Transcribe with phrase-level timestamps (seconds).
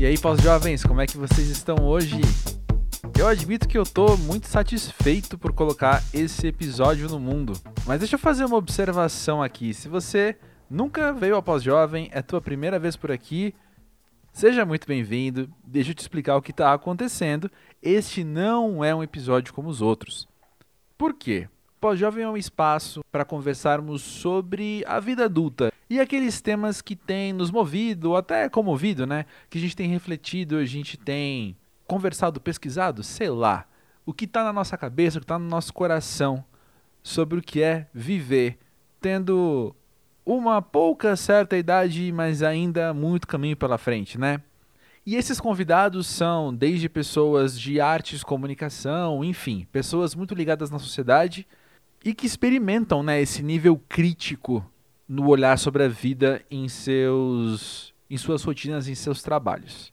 [0.00, 2.22] E aí, pós-jovens, como é que vocês estão hoje?
[3.18, 7.52] Eu admito que eu tô muito satisfeito por colocar esse episódio no mundo.
[7.86, 9.74] Mas deixa eu fazer uma observação aqui.
[9.74, 10.38] Se você
[10.70, 13.54] nunca veio ao pós-jovem, é tua primeira vez por aqui,
[14.32, 15.52] seja muito bem-vindo.
[15.62, 17.50] Deixa eu te explicar o que está acontecendo.
[17.82, 20.26] Este não é um episódio como os outros.
[20.96, 21.46] Por quê?
[21.78, 27.32] Pós-Jovem é um espaço para conversarmos sobre a vida adulta e aqueles temas que têm
[27.32, 29.26] nos movido, até comovido, né?
[29.50, 33.66] Que a gente tem refletido, a gente tem conversado, pesquisado, sei lá.
[34.06, 36.44] O que está na nossa cabeça, o que está no nosso coração
[37.02, 38.56] sobre o que é viver,
[39.00, 39.74] tendo
[40.24, 44.40] uma pouca certa idade, mas ainda muito caminho pela frente, né?
[45.04, 51.48] E esses convidados são desde pessoas de artes, comunicação, enfim, pessoas muito ligadas na sociedade
[52.04, 54.64] e que experimentam né, esse nível crítico
[55.10, 59.92] no olhar sobre a vida em, seus, em suas rotinas, em seus trabalhos.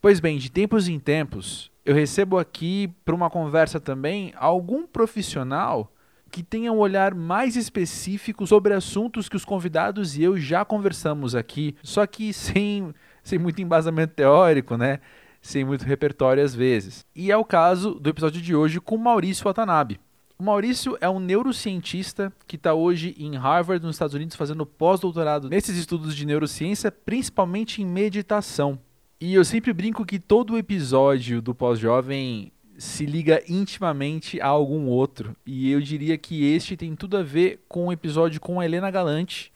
[0.00, 5.92] Pois bem, de tempos em tempos, eu recebo aqui para uma conversa também algum profissional
[6.28, 11.36] que tenha um olhar mais específico sobre assuntos que os convidados e eu já conversamos
[11.36, 14.98] aqui, só que sem, sem muito embasamento teórico, né?
[15.40, 17.06] Sem muito repertório às vezes.
[17.14, 20.00] E é o caso do episódio de hoje com Maurício Watanabe.
[20.38, 25.48] O Maurício é um neurocientista que está hoje em Harvard, nos Estados Unidos, fazendo pós-doutorado
[25.48, 28.78] nesses estudos de neurociência, principalmente em meditação.
[29.20, 35.36] E eu sempre brinco que todo episódio do Pós-Jovem se liga intimamente a algum outro.
[35.46, 38.64] E eu diria que este tem tudo a ver com o um episódio com a
[38.64, 39.52] Helena Galante,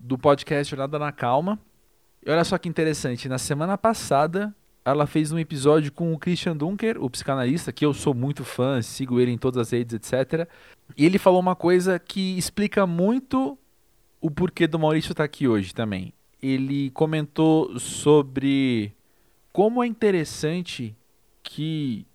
[0.00, 1.58] do podcast Jornada na Calma.
[2.26, 6.56] E olha só que interessante, na semana passada ela fez um episódio com o Christian
[6.56, 10.46] Dunker, o psicanalista, que eu sou muito fã, sigo ele em todas as redes, etc.
[10.96, 13.58] E ele falou uma coisa que explica muito
[14.20, 16.12] o porquê do Maurício estar tá aqui hoje também.
[16.42, 18.92] Ele comentou sobre
[19.52, 20.94] como é interessante
[21.42, 22.06] que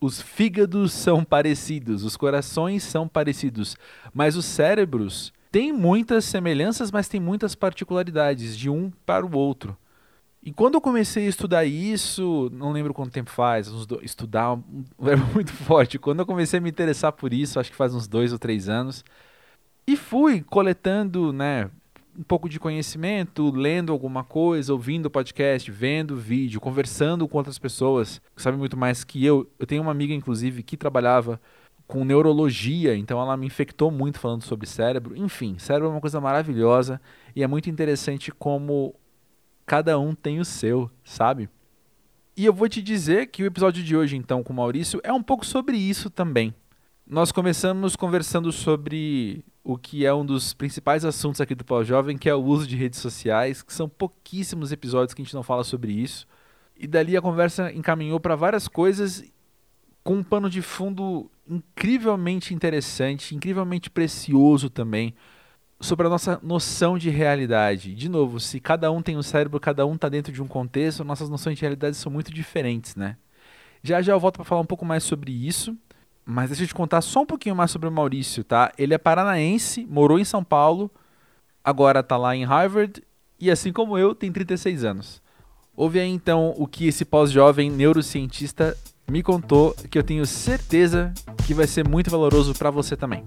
[0.00, 3.76] os fígados são parecidos, os corações são parecidos,
[4.12, 9.76] mas os cérebros têm muitas semelhanças, mas têm muitas particularidades de um para o outro.
[10.48, 13.70] E quando eu comecei a estudar isso, não lembro quanto tempo faz,
[14.00, 15.98] estudar um verbo muito forte.
[15.98, 18.66] Quando eu comecei a me interessar por isso, acho que faz uns dois ou três
[18.66, 19.04] anos,
[19.86, 21.70] e fui coletando, né,
[22.18, 28.18] um pouco de conhecimento, lendo alguma coisa, ouvindo podcast, vendo vídeo, conversando com outras pessoas
[28.34, 29.46] que sabem muito mais que eu.
[29.58, 31.38] Eu tenho uma amiga, inclusive, que trabalhava
[31.86, 35.14] com neurologia, então ela me infectou muito falando sobre cérebro.
[35.14, 36.98] Enfim, cérebro é uma coisa maravilhosa
[37.36, 38.94] e é muito interessante como
[39.68, 41.46] cada um tem o seu, sabe?
[42.34, 45.12] E eu vou te dizer que o episódio de hoje, então, com o Maurício, é
[45.12, 46.54] um pouco sobre isso também.
[47.06, 52.30] Nós começamos conversando sobre o que é um dos principais assuntos aqui do Pós-Jovem, que
[52.30, 55.62] é o uso de redes sociais, que são pouquíssimos episódios que a gente não fala
[55.62, 56.26] sobre isso.
[56.74, 59.22] E dali a conversa encaminhou para várias coisas
[60.02, 65.14] com um pano de fundo incrivelmente interessante, incrivelmente precioso também,
[65.80, 67.94] sobre a nossa noção de realidade.
[67.94, 71.04] De novo, se cada um tem um cérebro, cada um está dentro de um contexto,
[71.04, 73.16] nossas noções de realidade são muito diferentes, né?
[73.82, 75.76] Já já eu volto para falar um pouco mais sobre isso,
[76.24, 78.72] mas deixa eu te contar só um pouquinho mais sobre o Maurício, tá?
[78.76, 80.90] Ele é paranaense, morou em São Paulo,
[81.62, 83.02] agora está lá em Harvard
[83.38, 85.22] e assim como eu, tem 36 anos.
[85.76, 88.76] Ouve aí então o que esse pós-jovem neurocientista
[89.08, 91.14] me contou, que eu tenho certeza
[91.46, 93.24] que vai ser muito valoroso para você também.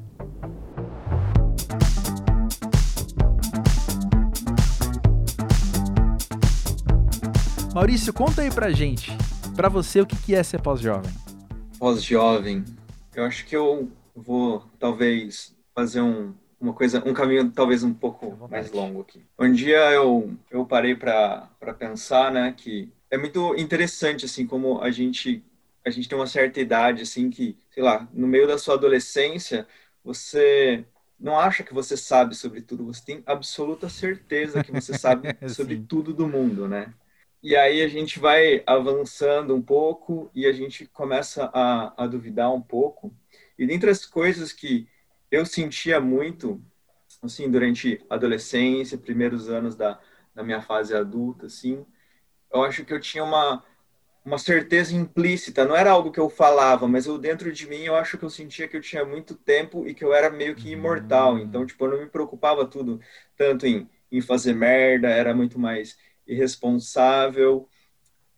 [7.81, 9.09] Maurício, conta aí pra gente,
[9.55, 11.11] pra você, o que é ser pós-jovem?
[11.79, 12.63] Pós-jovem,
[13.15, 18.37] eu acho que eu vou, talvez, fazer um, uma coisa, um caminho talvez um pouco
[18.51, 19.25] mais longo aqui.
[19.39, 21.49] Um dia eu, eu parei para
[21.79, 25.43] pensar, né, que é muito interessante, assim, como a gente,
[25.83, 29.67] a gente tem uma certa idade, assim, que, sei lá, no meio da sua adolescência,
[30.03, 30.85] você
[31.19, 35.79] não acha que você sabe sobre tudo, você tem absoluta certeza que você sabe sobre
[35.79, 36.93] tudo do mundo, né?
[37.43, 42.53] E aí a gente vai avançando um pouco e a gente começa a, a duvidar
[42.53, 43.13] um pouco.
[43.57, 44.87] E dentre as coisas que
[45.31, 46.61] eu sentia muito,
[47.21, 49.99] assim, durante a adolescência, primeiros anos da,
[50.35, 51.85] da minha fase adulta, assim,
[52.53, 53.63] eu acho que eu tinha uma,
[54.23, 57.95] uma certeza implícita, não era algo que eu falava, mas eu dentro de mim eu
[57.95, 60.69] acho que eu sentia que eu tinha muito tempo e que eu era meio que
[60.71, 61.39] imortal.
[61.39, 62.99] Então, tipo, eu não me preocupava tudo
[63.35, 65.97] tanto em, em fazer merda, era muito mais
[66.27, 67.67] irresponsável.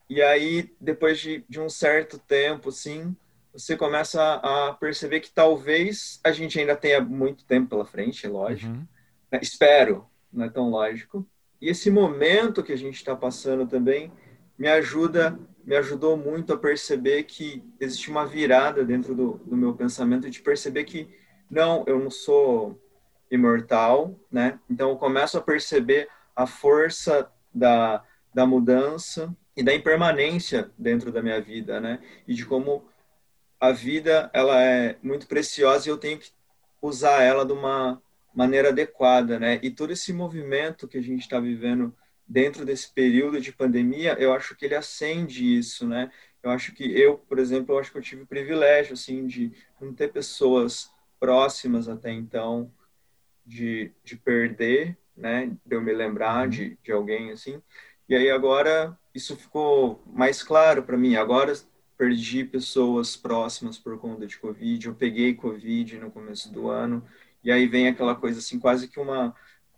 [0.10, 3.16] E aí, depois de, de um certo tempo, assim,
[3.54, 8.72] você começa a perceber que talvez a gente ainda tenha muito tempo pela frente, lógico.
[8.72, 8.88] Uhum.
[9.42, 11.28] Espero, não é tão lógico.
[11.62, 14.12] E esse momento que a gente está passando também
[14.58, 19.74] me ajuda, me ajudou muito a perceber que existe uma virada dentro do, do meu
[19.74, 21.10] pensamento de perceber que
[21.50, 22.80] não, eu não sou
[23.30, 24.60] imortal, né?
[24.70, 28.04] Então eu começo a perceber a força da,
[28.34, 32.00] da mudança e da impermanência dentro da minha vida, né?
[32.28, 32.86] E de como
[33.60, 36.32] a vida ela é muito preciosa e eu tenho que
[36.82, 38.02] usar ela de uma
[38.34, 39.60] maneira adequada, né?
[39.62, 41.96] E todo esse movimento que a gente está vivendo
[42.28, 46.12] dentro desse período de pandemia, eu acho que ele acende isso, né?
[46.42, 49.52] Eu acho que eu, por exemplo, eu acho que eu tive o privilégio, assim, de
[49.80, 52.70] não ter pessoas próximas até então,
[53.46, 55.52] de, de perder, né?
[55.66, 56.50] De eu me lembrar uhum.
[56.50, 57.62] de, de alguém, assim.
[58.08, 61.16] E aí agora isso ficou mais claro para mim.
[61.16, 61.54] Agora
[61.98, 67.04] perdi pessoas próximas por conta de Covid, eu peguei Covid no começo do ano,
[67.44, 69.36] e aí vem aquela coisa assim, quase que uma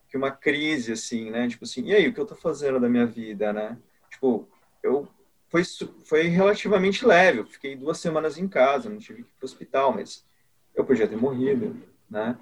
[0.08, 1.48] que uma crise assim, né?
[1.48, 3.78] Tipo assim, e aí, o que eu tô fazendo da minha vida, né?
[4.10, 4.48] Tipo,
[4.82, 5.08] eu
[5.50, 5.64] foi
[6.06, 9.94] foi relativamente leve, eu fiquei duas semanas em casa, não tive que ir pro hospital,
[9.94, 10.26] mas
[10.74, 11.76] eu podia ter morrido,
[12.10, 12.38] né?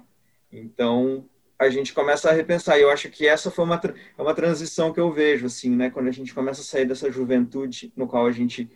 [0.52, 1.28] Então,
[1.58, 2.78] a gente começa a repensar.
[2.78, 3.80] E eu acho que essa foi uma,
[4.18, 5.90] é uma transição que eu vejo, assim, né?
[5.90, 8.70] Quando a gente começa a sair dessa juventude no qual a gente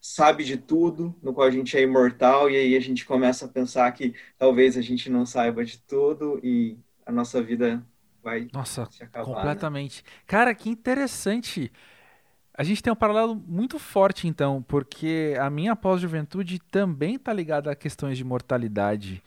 [0.00, 3.48] sabe de tudo, no qual a gente é imortal, e aí a gente começa a
[3.48, 6.76] pensar que talvez a gente não saiba de tudo e
[7.06, 7.84] a nossa vida
[8.22, 9.28] vai Nossa, se acabar.
[9.28, 9.34] Né?
[9.34, 10.02] Completamente.
[10.04, 10.10] Né?
[10.26, 11.72] Cara, que interessante.
[12.54, 17.70] A gente tem um paralelo muito forte, então, porque a minha pós-juventude também está ligada
[17.70, 19.22] a questões de mortalidade.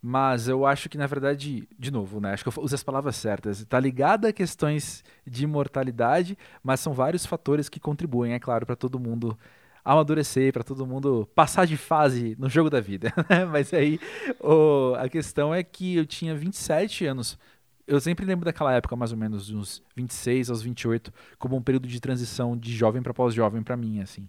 [0.00, 2.32] Mas eu acho que, na verdade, de novo, né?
[2.32, 3.60] Acho que eu uso as palavras certas.
[3.60, 8.76] Está ligada a questões de mortalidade, mas são vários fatores que contribuem, é claro, para
[8.76, 9.36] todo mundo
[9.84, 13.12] amadurecer, para todo mundo passar de fase no jogo da vida.
[13.28, 13.44] Né?
[13.44, 13.98] Mas aí
[14.40, 17.38] o, a questão é que eu tinha 27 anos.
[17.86, 21.62] Eu sempre lembro daquela época, mais ou menos, de uns 26 aos 28, como um
[21.62, 24.28] período de transição de jovem para pós-jovem para mim, assim.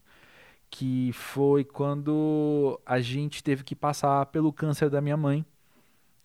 [0.69, 5.45] Que foi quando a gente teve que passar pelo câncer da minha mãe.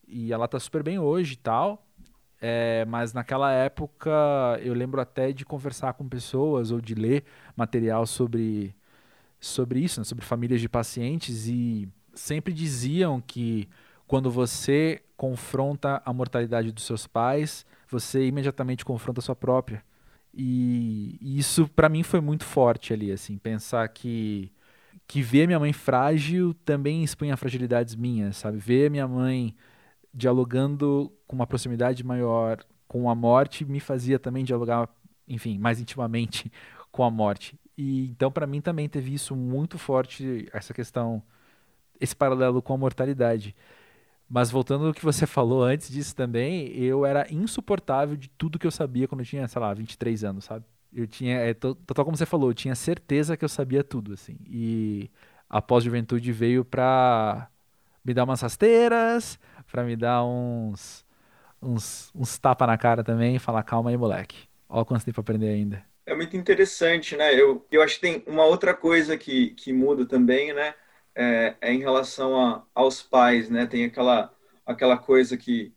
[0.07, 1.87] E ela tá super bem hoje e tal.
[2.41, 4.11] É, mas naquela época
[4.63, 7.25] eu lembro até de conversar com pessoas ou de ler
[7.57, 8.75] material sobre
[9.41, 13.69] sobre isso, né, sobre famílias de pacientes e sempre diziam que
[14.07, 19.83] quando você confronta a mortalidade dos seus pais, você imediatamente confronta a sua própria.
[20.33, 24.53] E, isso para mim foi muito forte ali, assim, pensar que
[25.07, 28.59] que ver minha mãe frágil também expunha fragilidades minhas, sabe?
[28.59, 29.55] Ver minha mãe
[30.15, 34.89] dialogando com uma proximidade maior com a morte me fazia também dialogar,
[35.27, 36.51] enfim, mais intimamente
[36.93, 37.59] com a morte.
[37.77, 41.23] E então para mim também teve isso muito forte essa questão
[42.01, 43.55] esse paralelo com a mortalidade.
[44.29, 48.67] Mas voltando ao que você falou antes disso também, eu era insuportável de tudo que
[48.67, 50.65] eu sabia quando eu tinha, sei lá, 23 anos, sabe?
[50.93, 54.37] Eu tinha, é, total como você falou, eu tinha certeza que eu sabia tudo, assim.
[54.47, 55.11] E
[55.51, 57.49] a pós-juventude veio pra
[58.05, 59.39] me dar umas rasteiras,
[59.75, 61.05] pra me dar uns,
[61.61, 64.47] uns, uns tapa na cara também e falar, calma aí, moleque.
[64.69, 65.85] Olha quanto tem pra aprender ainda.
[66.07, 67.35] É muito interessante, né?
[67.35, 70.75] Eu, eu acho que tem uma outra coisa que, que muda também, né?
[71.13, 73.67] É, é em relação a, aos pais, né?
[73.67, 74.33] Tem aquela,
[74.65, 75.75] aquela coisa que,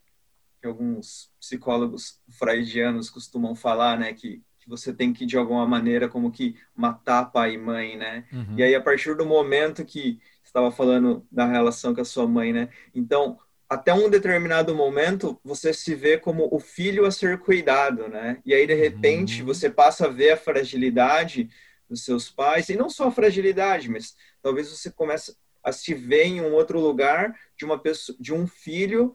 [0.61, 4.13] que alguns psicólogos freudianos costumam falar, né?
[4.13, 8.25] Que, que você tem que, de alguma maneira, como que matar pai e mãe, né?
[8.31, 8.59] Uhum.
[8.59, 12.54] E aí, a partir do momento que estava falando da relação com a sua mãe,
[12.54, 12.69] né?
[12.94, 13.39] Então,
[13.69, 18.40] até um determinado momento você se vê como o filho a ser cuidado, né?
[18.45, 19.47] E aí de repente uhum.
[19.47, 21.50] você passa a ver a fragilidade
[21.90, 26.26] dos seus pais e não só a fragilidade, mas talvez você comece a se ver
[26.26, 29.14] em um outro lugar de uma pessoa, de um filho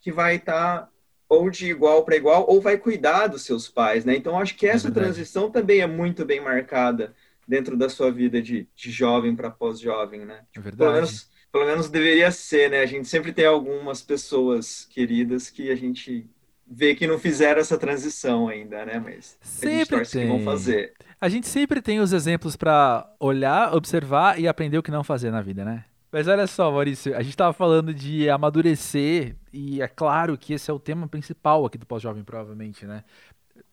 [0.00, 0.88] que vai estar tá
[1.26, 4.14] ou de igual para igual ou vai cuidar dos seus pais, né?
[4.14, 7.14] Então acho que é essa é transição também é muito bem marcada
[7.48, 10.44] dentro da sua vida de, de jovem para pós-jovem, né?
[10.54, 10.76] É verdade.
[10.76, 12.80] Pelo menos pelo menos deveria ser, né?
[12.80, 16.28] A gente sempre tem algumas pessoas queridas que a gente
[16.66, 18.98] vê que não fizeram essa transição ainda, né?
[18.98, 20.22] Mas sempre a gente tem.
[20.22, 20.94] que vão fazer.
[21.20, 25.30] A gente sempre tem os exemplos para olhar, observar e aprender o que não fazer
[25.30, 25.84] na vida, né?
[26.10, 30.68] Mas olha só, Maurício, a gente estava falando de amadurecer e é claro que esse
[30.68, 33.04] é o tema principal aqui do Pós-Jovem, provavelmente, né?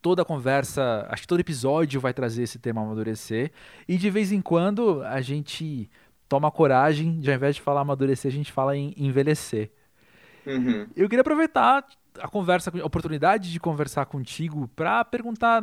[0.03, 3.51] Toda conversa, acho que todo episódio vai trazer esse tema amadurecer
[3.87, 5.89] e de vez em quando a gente
[6.31, 9.69] toma coragem, de ao invés de falar amadurecer, a gente fala em envelhecer.
[10.47, 10.87] Uhum.
[10.95, 11.85] Eu queria aproveitar
[12.17, 15.61] a conversa, a oportunidade de conversar contigo para perguntar,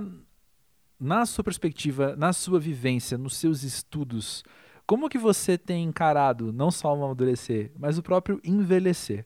[1.00, 4.44] na sua perspectiva, na sua vivência, nos seus estudos,
[4.86, 9.24] como que você tem encarado não só o amadurecer, mas o próprio envelhecer?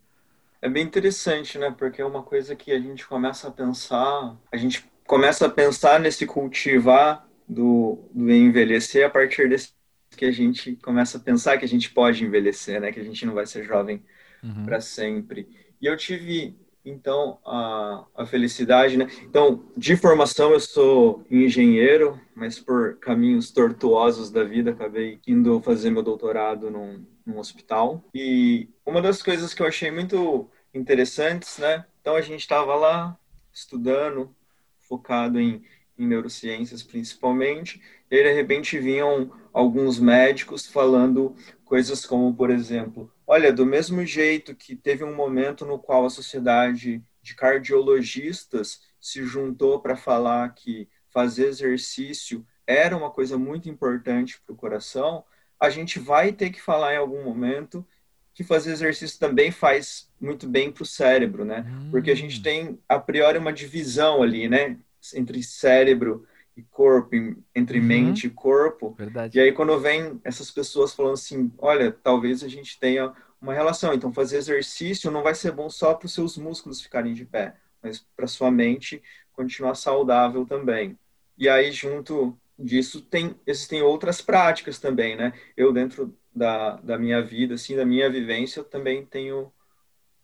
[0.61, 1.75] É bem interessante, né?
[1.77, 5.99] Porque é uma coisa que a gente começa a pensar, a gente começa a pensar
[5.99, 9.73] nesse cultivar do, do envelhecer a partir desse
[10.17, 12.93] que a gente começa a pensar que a gente pode envelhecer, né?
[12.93, 14.03] Que a gente não vai ser jovem
[14.43, 14.65] uhum.
[14.65, 15.49] para sempre.
[15.81, 19.09] E eu tive então a, a felicidade, né?
[19.23, 25.91] Então, de formação eu sou engenheiro, mas por caminhos tortuosos da vida acabei indo fazer
[25.91, 28.05] meu doutorado num, num hospital.
[28.15, 31.85] E uma das coisas que eu achei muito interessantes, né?
[32.01, 33.17] Então a gente estava lá
[33.53, 34.35] estudando,
[34.81, 35.63] focado em,
[35.97, 43.13] em neurociências principalmente, e aí, de repente vinham alguns médicos falando coisas como, por exemplo,
[43.27, 49.25] olha, do mesmo jeito que teve um momento no qual a sociedade de cardiologistas se
[49.25, 55.25] juntou para falar que fazer exercício era uma coisa muito importante para o coração,
[55.61, 57.87] a gente vai ter que falar em algum momento
[58.35, 61.67] que fazer exercício também faz muito bem para o cérebro, né?
[61.69, 61.91] Hum.
[61.91, 64.79] Porque a gente tem, a priori, uma divisão ali, né?
[65.15, 67.15] Entre cérebro e corpo,
[67.55, 67.85] entre uhum.
[67.85, 68.95] mente e corpo.
[68.97, 69.39] Verdade.
[69.39, 73.93] E aí, quando vem essas pessoas falando assim, olha, talvez a gente tenha uma relação.
[73.93, 77.57] Então, fazer exercício não vai ser bom só para os seus músculos ficarem de pé,
[77.83, 80.99] mas para sua mente continuar saudável também.
[81.37, 85.33] E aí, junto disso, tem, existem outras práticas também, né?
[85.57, 89.53] Eu, dentro da, da minha vida, assim, da minha vivência, eu também tenho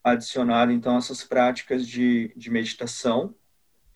[0.04, 3.34] adicionado, então, essas práticas de, de meditação.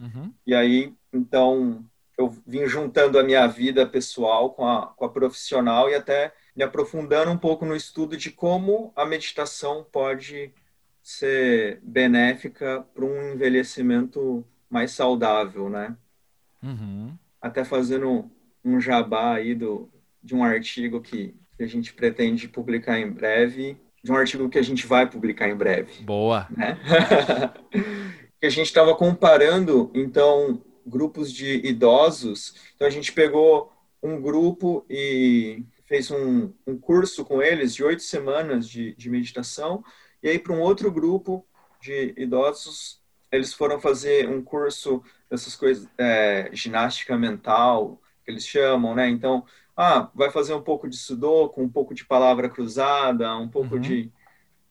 [0.01, 0.33] Uhum.
[0.47, 1.85] E aí, então,
[2.23, 6.64] eu vim juntando a minha vida pessoal com a, com a profissional e até me
[6.64, 10.52] aprofundando um pouco no estudo de como a meditação pode
[11.02, 15.97] ser benéfica para um envelhecimento mais saudável, né?
[16.62, 17.17] Uhum.
[17.41, 18.31] Até fazendo
[18.64, 19.91] um jabá aí do,
[20.23, 24.59] de um artigo que que a gente pretende publicar em breve, de um artigo que
[24.59, 26.02] a gente vai publicar em breve.
[26.02, 26.49] Boa.
[26.50, 26.76] Né?
[28.41, 32.55] que a gente estava comparando, então, grupos de idosos.
[32.75, 33.73] Então, a gente pegou
[34.03, 39.85] um grupo e fez um, um curso com eles de oito semanas de, de meditação.
[40.23, 41.47] E aí, para um outro grupo
[41.81, 48.95] de idosos, eles foram fazer um curso dessas coisas, é, ginástica mental, que eles chamam,
[48.95, 49.09] né?
[49.09, 49.45] Então,
[49.77, 53.81] ah, vai fazer um pouco de sudoku, um pouco de palavra cruzada, um pouco uhum.
[53.81, 54.12] de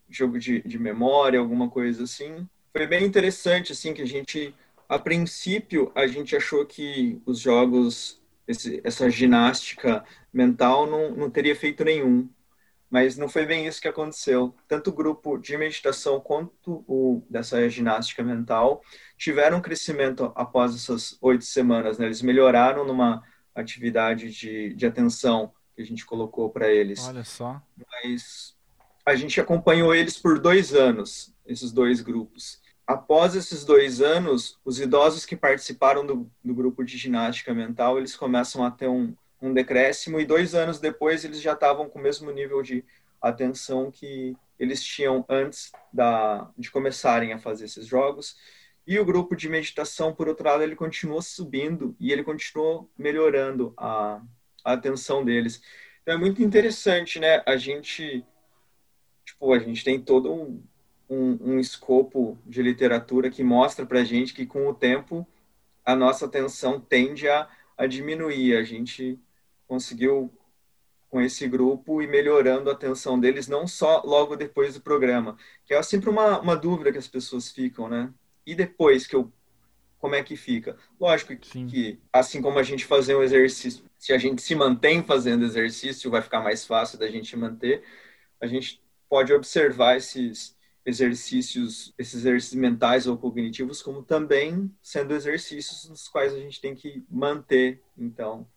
[0.10, 2.48] jogo de, de memória, alguma coisa assim.
[2.72, 4.54] Foi bem interessante, assim, que a gente,
[4.92, 11.56] a princípio, a gente achou que os jogos, esse, essa ginástica mental não, não teria
[11.56, 12.30] feito nenhum.
[12.90, 14.54] Mas não foi bem isso que aconteceu.
[14.68, 18.84] Tanto o grupo de meditação quanto o dessa ginástica mental
[19.18, 21.98] tiveram um crescimento após essas oito semanas.
[21.98, 22.08] Né?
[22.08, 23.24] Eles melhoraram numa
[23.56, 27.08] atividade de, de atenção que a gente colocou para eles.
[27.08, 27.62] Olha só.
[27.78, 28.58] Mas
[29.06, 32.61] a gente acompanhou eles por dois anos, esses dois grupos.
[32.92, 38.18] Após esses dois anos, os idosos que participaram do, do grupo de ginástica mental, eles
[38.18, 42.02] começam a ter um, um decréscimo e dois anos depois eles já estavam com o
[42.02, 42.84] mesmo nível de
[43.22, 48.36] atenção que eles tinham antes da, de começarem a fazer esses jogos.
[48.86, 53.74] E o grupo de meditação, por outro lado, ele continuou subindo e ele continuou melhorando
[53.78, 54.22] a,
[54.66, 55.62] a atenção deles.
[56.02, 57.42] Então é muito interessante, né?
[57.46, 58.26] A gente,
[59.24, 60.62] tipo, a gente tem todo um,
[61.12, 65.28] um, um escopo de literatura que mostra para gente que com o tempo
[65.84, 68.56] a nossa atenção tende a, a diminuir.
[68.56, 69.20] A gente
[69.68, 70.32] conseguiu
[71.10, 75.74] com esse grupo e melhorando a atenção deles, não só logo depois do programa, que
[75.74, 78.14] é sempre uma, uma dúvida que as pessoas ficam, né?
[78.46, 79.30] E depois que eu.
[80.00, 80.78] Como é que fica?
[81.00, 81.68] Lógico Sim.
[81.68, 86.10] que, assim como a gente fazer um exercício, se a gente se mantém fazendo exercício,
[86.10, 87.84] vai ficar mais fácil da gente manter.
[88.40, 95.88] A gente pode observar esses exercícios, esses exercícios mentais ou cognitivos, como também sendo exercícios
[95.90, 98.48] nos quais a gente tem que manter, então,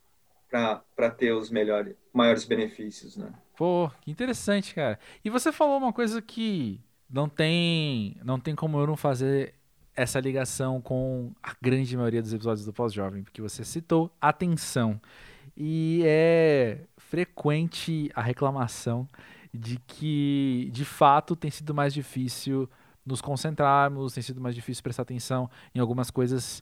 [0.49, 3.33] para ter os melhores, maiores benefícios, né?
[3.57, 4.99] Pô, que interessante, cara.
[5.25, 9.55] E você falou uma coisa que não tem, não tem como eu não fazer
[9.95, 15.01] essa ligação com a grande maioria dos episódios do Pós-Jovem, porque você citou atenção.
[15.57, 19.09] E é frequente a reclamação
[19.55, 22.69] de que, de fato, tem sido mais difícil
[23.07, 26.61] nos concentrarmos, tem sido mais difícil prestar atenção em algumas coisas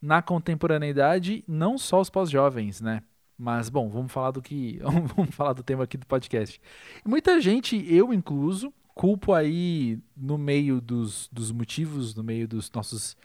[0.00, 3.02] na contemporaneidade, não só os pós-jovens, né?
[3.36, 4.78] Mas, bom, vamos falar do que.
[5.16, 6.60] vamos falar do tema aqui do podcast.
[7.04, 13.16] muita gente, eu incluso, culpo aí no meio dos, dos motivos, no meio dos nossos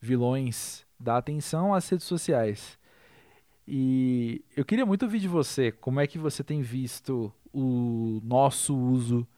[0.00, 2.77] vilões da atenção às redes sociais.
[3.70, 8.74] E eu queria muito ouvir de você como é que você tem visto o nosso
[8.74, 9.28] uso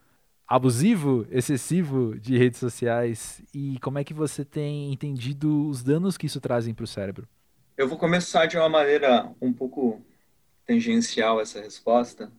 [0.46, 6.26] abusivo, excessivo de redes sociais e como é que você tem entendido os danos que
[6.26, 7.28] isso trazem para o cérebro.
[7.76, 10.00] Eu vou começar de uma maneira um pouco
[10.64, 12.30] tangencial essa resposta.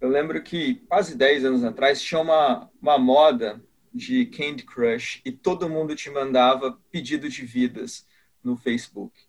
[0.00, 5.30] Eu lembro que quase 10 anos atrás tinha uma, uma moda de Candy Crush e
[5.30, 8.06] todo mundo te mandava pedido de vidas
[8.42, 9.27] no Facebook.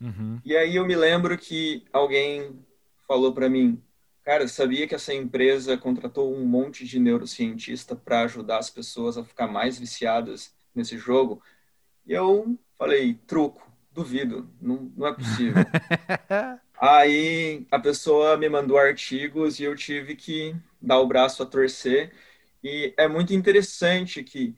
[0.00, 0.40] Uhum.
[0.44, 2.58] E aí eu me lembro que alguém
[3.06, 3.82] falou para mim,
[4.22, 9.24] cara, sabia que essa empresa contratou um monte de neurocientista para ajudar as pessoas a
[9.24, 11.42] ficar mais viciadas nesse jogo?
[12.06, 15.64] E eu falei, truco, duvido, não, não é possível.
[16.78, 22.12] aí a pessoa me mandou artigos e eu tive que dar o braço a torcer.
[22.62, 24.56] E é muito interessante que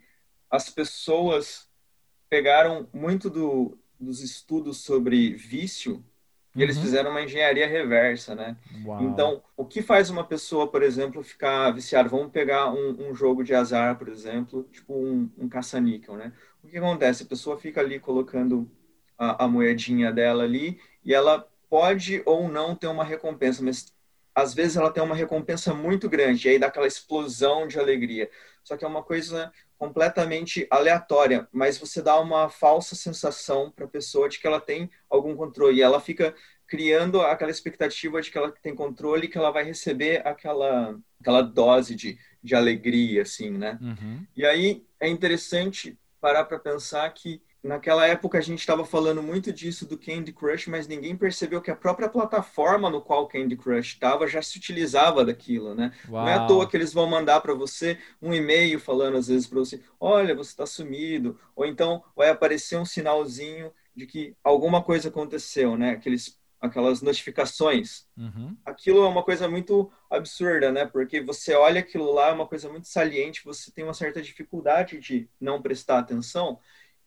[0.51, 1.69] as pessoas
[2.29, 6.05] pegaram muito do, dos estudos sobre vício
[6.57, 6.83] e eles uhum.
[6.85, 8.57] fizeram uma engenharia reversa, né?
[8.83, 9.03] Uau.
[9.03, 12.09] Então, o que faz uma pessoa, por exemplo, ficar viciada?
[12.09, 16.33] Vamos pegar um, um jogo de azar, por exemplo, tipo um, um caça-níquel, né?
[16.65, 17.25] O que acontece?
[17.25, 18.71] A pessoa fica ali colocando
[19.19, 23.95] a, a moedinha dela ali e ela pode ou não ter uma recompensa, mas
[24.35, 28.31] às vezes ela tem uma recompensa muito grande, e aí dá aquela explosão de alegria.
[28.67, 33.89] Só que é uma coisa completamente aleatória, mas você dá uma falsa sensação para a
[33.89, 36.35] pessoa de que ela tem algum controle, e ela fica
[36.67, 41.95] criando aquela expectativa de que ela tem controle, que ela vai receber aquela, aquela dose
[41.95, 43.79] de, de alegria, assim, né?
[43.81, 44.27] Uhum.
[44.37, 49.53] E aí é interessante parar para pensar que naquela época a gente estava falando muito
[49.53, 53.57] disso do Candy Crush, mas ninguém percebeu que a própria plataforma no qual o Candy
[53.57, 55.93] Crush estava já se utilizava daquilo, né?
[56.09, 56.25] Uau.
[56.25, 59.47] Não é à toa que eles vão mandar para você um e-mail falando às vezes
[59.47, 64.83] para você, olha, você está sumido, ou então vai aparecer um sinalzinho de que alguma
[64.83, 65.91] coisa aconteceu, né?
[65.91, 68.07] Aqueles aquelas notificações.
[68.17, 68.57] Uhum.
[68.65, 70.85] Aquilo é uma coisa muito absurda, né?
[70.87, 74.99] Porque você olha aquilo lá, é uma coisa muito saliente, você tem uma certa dificuldade
[74.99, 76.59] de não prestar atenção,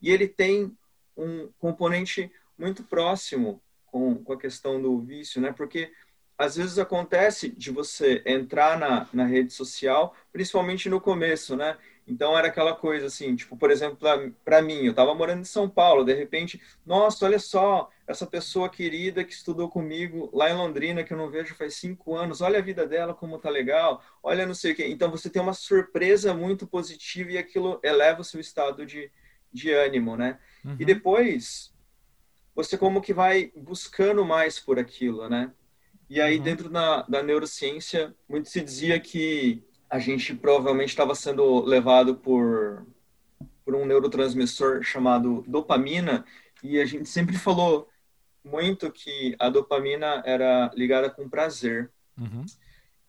[0.02, 0.76] e ele tem
[1.16, 5.52] um componente muito próximo com, com a questão do vício, né?
[5.52, 5.92] Porque
[6.38, 11.78] às vezes acontece de você entrar na, na rede social, principalmente no começo, né?
[12.08, 13.98] Então era aquela coisa assim, tipo, por exemplo,
[14.44, 18.68] para mim, eu estava morando em São Paulo, de repente, nossa, olha só, essa pessoa
[18.68, 22.58] querida que estudou comigo lá em Londrina, que eu não vejo faz cinco anos, olha
[22.58, 24.88] a vida dela, como tá legal, olha não sei o quê.
[24.88, 29.12] Então você tem uma surpresa muito positiva e aquilo eleva o seu estado de,
[29.52, 30.40] de ânimo, né?
[30.64, 30.76] Uhum.
[30.80, 31.74] E depois
[32.56, 35.52] você como que vai buscando mais por aquilo, né?
[36.10, 36.44] E aí uhum.
[36.44, 42.86] dentro da, da neurociência muito se dizia que a gente provavelmente estava sendo levado por
[43.64, 46.26] por um neurotransmissor chamado dopamina
[46.64, 47.88] e a gente sempre falou
[48.44, 51.92] muito que a dopamina era ligada com prazer.
[52.18, 52.46] Uhum.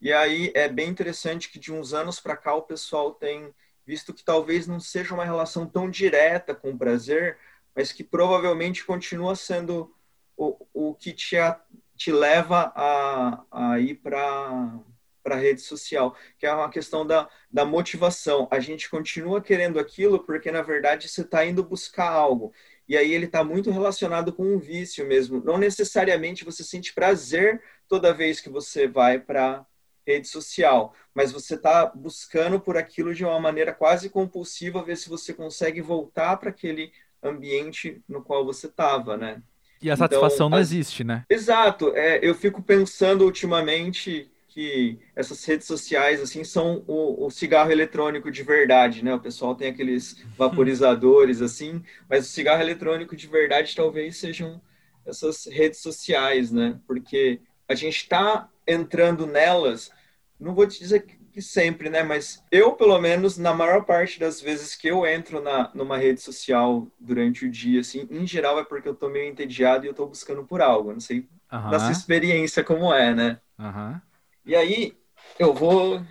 [0.01, 3.55] E aí é bem interessante que de uns anos para cá o pessoal tem
[3.91, 7.37] visto que talvez não seja uma relação tão direta com o prazer,
[7.75, 9.93] mas que provavelmente continua sendo
[10.37, 11.61] o, o que te, a,
[11.97, 14.79] te leva a, a ir para
[15.23, 18.49] para a rede social, que é uma questão da, da motivação.
[18.51, 22.55] A gente continua querendo aquilo porque, na verdade, você está indo buscar algo.
[22.89, 25.45] E aí ele está muito relacionado com um vício mesmo.
[25.45, 29.67] Não necessariamente você sente prazer toda vez que você vai para
[30.07, 35.09] rede social, mas você está buscando por aquilo de uma maneira quase compulsiva, ver se
[35.09, 39.43] você consegue voltar para aquele ambiente no qual você estava, né?
[39.83, 40.69] E a satisfação então, não as...
[40.69, 41.25] existe, né?
[41.29, 41.93] Exato.
[41.95, 48.31] É, eu fico pensando ultimamente que essas redes sociais assim são o, o, cigarro eletrônico
[48.31, 49.15] de verdade, né?
[49.15, 54.61] O pessoal tem aqueles vaporizadores assim, mas o cigarro eletrônico de verdade talvez sejam
[55.07, 56.79] essas redes sociais, né?
[56.87, 59.91] Porque a gente está entrando nelas,
[60.39, 62.03] não vou te dizer que sempre, né?
[62.03, 66.21] Mas eu, pelo menos, na maior parte das vezes que eu entro na, numa rede
[66.21, 69.95] social durante o dia, assim, em geral é porque eu tô meio entediado e eu
[69.95, 70.93] tô buscando por algo.
[70.93, 71.71] Não sei uhum.
[71.71, 73.41] da sua experiência como é, né?
[73.59, 74.01] Uhum.
[74.45, 74.97] E aí,
[75.39, 76.03] eu vou,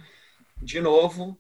[0.58, 1.38] de novo,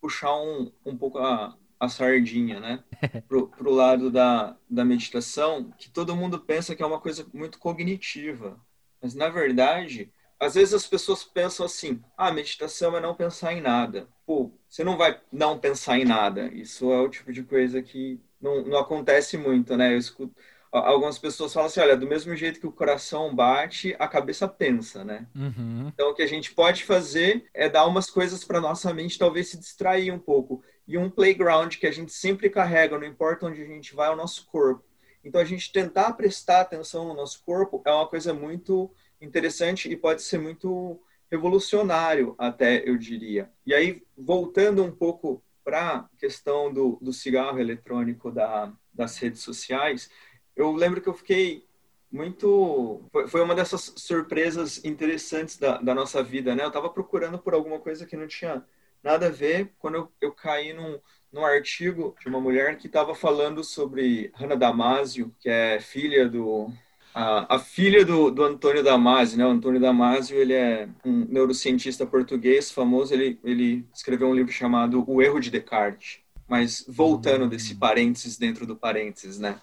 [0.00, 2.82] puxar um, um pouco a, a sardinha, né?
[3.28, 7.58] Pro, pro lado da, da meditação, que todo mundo pensa que é uma coisa muito
[7.58, 8.58] cognitiva.
[9.00, 13.60] Mas, na verdade, às vezes as pessoas pensam assim: ah, meditação é não pensar em
[13.60, 14.08] nada.
[14.26, 16.46] Pô, você não vai não pensar em nada.
[16.52, 19.92] Isso é o tipo de coisa que não, não acontece muito, né?
[19.92, 20.34] Eu escuto
[20.72, 25.04] algumas pessoas falam assim, olha, do mesmo jeito que o coração bate, a cabeça pensa,
[25.04, 25.26] né?
[25.34, 25.88] Uhum.
[25.88, 29.48] Então, o que a gente pode fazer é dar umas coisas para nossa mente, talvez
[29.48, 30.62] se distrair um pouco.
[30.88, 34.12] E um playground que a gente sempre carrega, não importa onde a gente vai, é
[34.12, 34.82] o nosso corpo.
[35.22, 38.90] Então, a gente tentar prestar atenção no nosso corpo é uma coisa muito
[39.22, 43.50] interessante e pode ser muito revolucionário, até eu diria.
[43.64, 49.40] E aí, voltando um pouco para a questão do, do cigarro eletrônico da, das redes
[49.40, 50.10] sociais,
[50.54, 51.64] eu lembro que eu fiquei
[52.10, 53.08] muito.
[53.28, 56.64] Foi uma dessas surpresas interessantes da, da nossa vida, né?
[56.64, 58.62] Eu estava procurando por alguma coisa que não tinha
[59.02, 61.00] nada a ver quando eu, eu caí num,
[61.32, 66.70] num artigo de uma mulher que estava falando sobre Hannah Damasio, que é filha do.
[67.14, 69.46] A, a filha do, do Antônio Damasio, né?
[69.46, 75.04] O Antônio Damasio, ele é um neurocientista português famoso, ele, ele escreveu um livro chamado
[75.06, 76.20] O Erro de Descartes.
[76.48, 79.58] Mas voltando desse parênteses dentro do parênteses, né?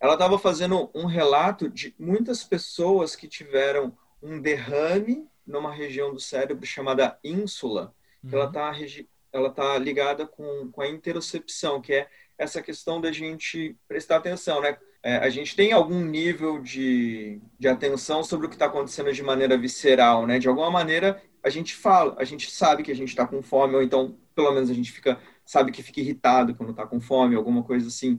[0.00, 6.20] ela estava fazendo um relato de muitas pessoas que tiveram um derrame numa região do
[6.20, 8.40] cérebro chamada ínsula, que uhum.
[8.40, 8.72] ela está
[9.32, 14.60] ela tá ligada com, com a interocepção, que é essa questão da gente prestar atenção,
[14.60, 14.78] né?
[15.06, 19.22] É, a gente tem algum nível de, de atenção sobre o que está acontecendo de
[19.22, 20.36] maneira visceral, né?
[20.40, 23.76] De alguma maneira, a gente fala, a gente sabe que a gente está com fome,
[23.76, 27.36] ou então, pelo menos, a gente fica sabe que fica irritado quando está com fome,
[27.36, 28.18] alguma coisa assim.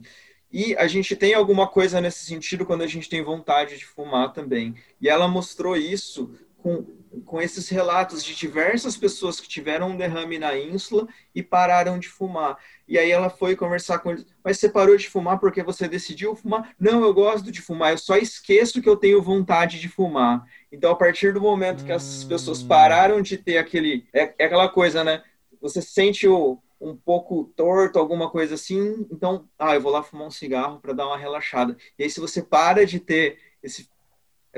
[0.50, 4.32] E a gente tem alguma coisa nesse sentido quando a gente tem vontade de fumar
[4.32, 4.74] também.
[4.98, 6.86] E ela mostrou isso com,
[7.24, 12.08] com esses relatos de diversas pessoas que tiveram um derrame na ínsula e pararam de
[12.08, 12.58] fumar.
[12.86, 16.34] E aí ela foi conversar com eles, mas você parou de fumar porque você decidiu
[16.34, 16.74] fumar?
[16.78, 20.44] Não, eu gosto de fumar, eu só esqueço que eu tenho vontade de fumar.
[20.70, 22.68] Então, a partir do momento que as pessoas hum.
[22.68, 24.06] pararam de ter aquele...
[24.12, 25.22] É, é aquela coisa, né?
[25.60, 30.26] Você sente o, um pouco torto, alguma coisa assim, então, ah, eu vou lá fumar
[30.26, 31.76] um cigarro para dar uma relaxada.
[31.98, 33.88] E aí, se você para de ter esse,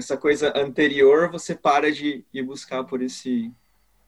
[0.01, 3.53] essa coisa anterior, você para de ir buscar por esse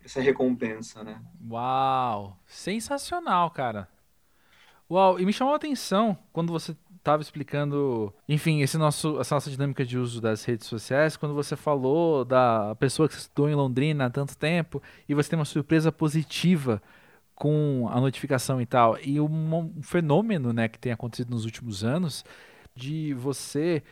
[0.05, 1.23] essa recompensa, né?
[1.49, 3.89] Uau, sensacional, cara.
[4.91, 9.51] Uau, e me chamou a atenção quando você estava explicando, enfim, esse nosso, essa nossa
[9.51, 14.07] dinâmica de uso das redes sociais, quando você falou da pessoa que estudou em Londrina
[14.07, 16.83] há tanto tempo e você tem uma surpresa positiva
[17.35, 18.99] com a notificação e tal.
[19.01, 22.25] E um, um fenômeno né, que tem acontecido nos últimos anos
[22.75, 23.83] de você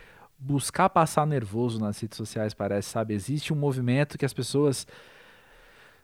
[0.41, 3.15] buscar passar nervoso nas redes sociais, parece, sabe?
[3.15, 4.87] Existe um movimento que as pessoas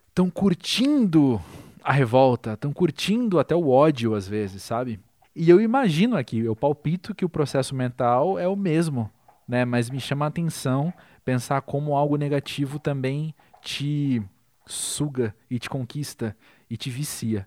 [0.09, 1.41] estão curtindo
[1.83, 5.01] a revolta, estão curtindo até o ódio às vezes, sabe?
[5.35, 9.11] E eu imagino aqui, eu palpito que o processo mental é o mesmo,
[9.49, 9.65] né?
[9.65, 10.93] Mas me chama a atenção
[11.25, 14.23] pensar como algo negativo também te
[14.67, 16.37] suga e te conquista
[16.69, 17.47] e te vicia.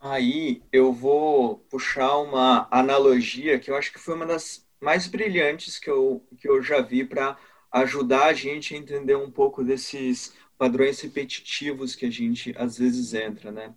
[0.00, 5.78] Aí eu vou puxar uma analogia que eu acho que foi uma das mais brilhantes
[5.78, 7.36] que eu, que eu já vi para
[7.72, 13.14] ajudar a gente a entender um pouco desses padrões repetitivos que a gente às vezes
[13.14, 13.74] entra, né?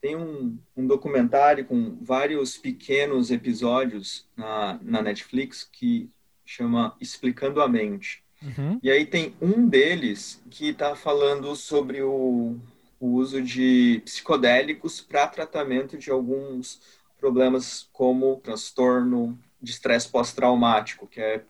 [0.00, 6.10] Tem um, um documentário com vários pequenos episódios na, na Netflix que
[6.44, 8.22] chama Explicando a Mente.
[8.42, 8.78] Uhum.
[8.82, 12.56] E aí tem um deles que está falando sobre o,
[13.00, 16.80] o uso de psicodélicos para tratamento de alguns
[17.18, 21.42] problemas como transtorno de estresse pós-traumático, que é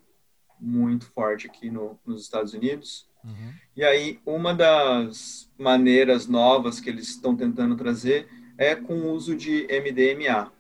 [0.61, 3.09] muito forte aqui no, nos Estados Unidos.
[3.25, 3.53] Uhum.
[3.77, 9.37] E aí, uma das maneiras novas que eles estão tentando trazer é com o uso
[9.37, 10.53] de MDMA.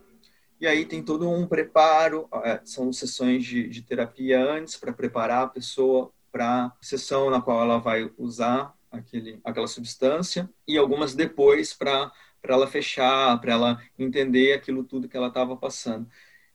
[0.60, 5.44] E aí tem todo um preparo, é, são sessões de, de terapia antes para preparar
[5.44, 11.14] a pessoa para a sessão na qual ela vai usar aquele, aquela substância e algumas
[11.14, 16.08] depois para para ela fechar, para ela entender aquilo tudo que ela estava passando.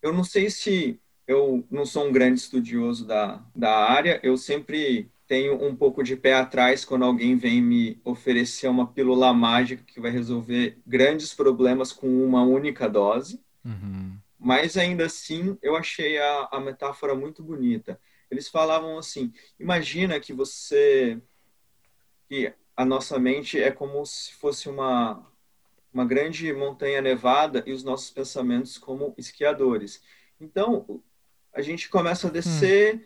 [0.03, 5.09] Eu não sei se eu não sou um grande estudioso da, da área, eu sempre
[5.25, 10.01] tenho um pouco de pé atrás quando alguém vem me oferecer uma pílula mágica que
[10.01, 13.41] vai resolver grandes problemas com uma única dose.
[13.63, 14.17] Uhum.
[14.37, 17.97] Mas ainda assim, eu achei a, a metáfora muito bonita.
[18.29, 21.21] Eles falavam assim: imagina que você
[22.27, 25.25] que a nossa mente é como se fosse uma,
[25.93, 30.01] uma grande montanha nevada e os nossos pensamentos como esquiadores.
[30.39, 31.01] Então,
[31.53, 33.01] a gente começa a descer, hum.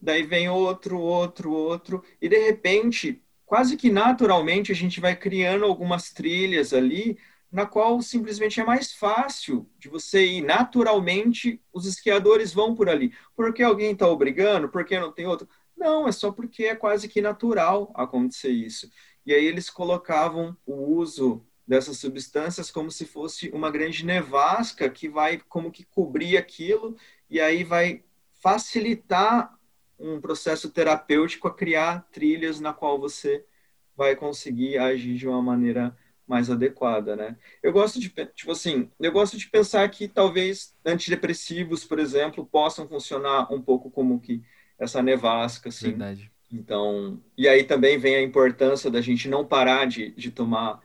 [0.00, 5.64] daí vem outro, outro, outro, e de repente, quase que naturalmente, a gente vai criando
[5.64, 7.18] algumas trilhas ali,
[7.50, 13.12] na qual simplesmente é mais fácil de você ir naturalmente, os esquiadores vão por ali.
[13.36, 14.68] Porque alguém está obrigando?
[14.68, 15.48] Porque não tem outro?
[15.76, 18.90] Não, é só porque é quase que natural acontecer isso.
[19.24, 25.08] E aí eles colocavam o uso dessas substâncias como se fosse uma grande nevasca que
[25.08, 26.96] vai como que cobrir aquilo
[27.30, 28.02] e aí vai
[28.42, 29.58] facilitar
[29.98, 33.44] um processo terapêutico a criar trilhas na qual você
[33.96, 35.96] vai conseguir agir de uma maneira
[36.26, 37.36] mais adequada, né?
[37.62, 42.88] Eu gosto de, tipo assim, eu gosto de pensar que talvez antidepressivos, por exemplo, possam
[42.88, 44.42] funcionar um pouco como que
[44.78, 45.90] essa nevasca, assim.
[45.90, 46.32] Verdade.
[46.50, 50.80] Então, e aí também vem a importância da gente não parar de, de tomar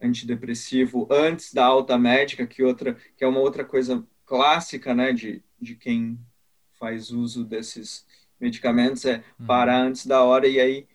[0.00, 5.42] antidepressivo antes da alta médica, que outra, que é uma outra coisa clássica, né, de,
[5.60, 6.18] de quem
[6.78, 8.04] faz uso desses
[8.38, 9.46] medicamentos é uhum.
[9.46, 10.86] parar antes da hora e aí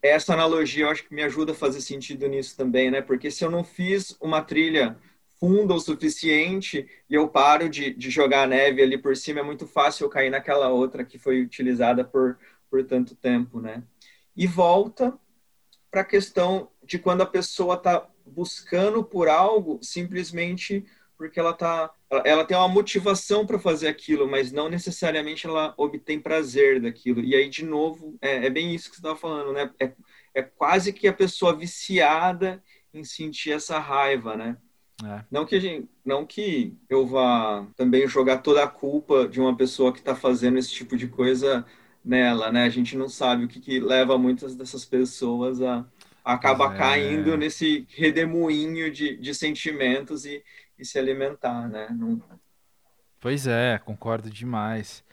[0.00, 3.00] essa analogia eu acho que me ajuda a fazer sentido nisso também, né?
[3.00, 4.98] Porque se eu não fiz uma trilha
[5.40, 9.66] funda o suficiente e eu paro de, de jogar neve ali por cima, é muito
[9.66, 12.38] fácil eu cair naquela outra que foi utilizada por,
[12.70, 13.82] por tanto tempo, né?
[14.36, 15.18] E volta
[15.90, 20.84] para a questão de quando a pessoa está buscando por algo simplesmente
[21.16, 21.92] porque ela tá
[22.24, 27.20] ela tem uma motivação para fazer aquilo, mas não necessariamente ela obtém prazer daquilo.
[27.20, 29.70] E aí de novo é, é bem isso que você estava falando, né?
[29.80, 29.92] É,
[30.34, 34.56] é quase que a pessoa viciada em sentir essa raiva, né?
[35.02, 35.24] É.
[35.30, 39.92] Não que gente, não que eu vá também jogar toda a culpa de uma pessoa
[39.92, 41.66] que está fazendo esse tipo de coisa
[42.04, 42.64] nela, né?
[42.64, 45.84] A gente não sabe o que, que leva muitas dessas pessoas a,
[46.24, 46.78] a acabar é.
[46.78, 50.42] caindo nesse redemoinho de, de sentimentos e,
[50.78, 51.88] e se alimentar, né?
[51.90, 52.20] Não...
[53.20, 55.04] Pois é, concordo demais.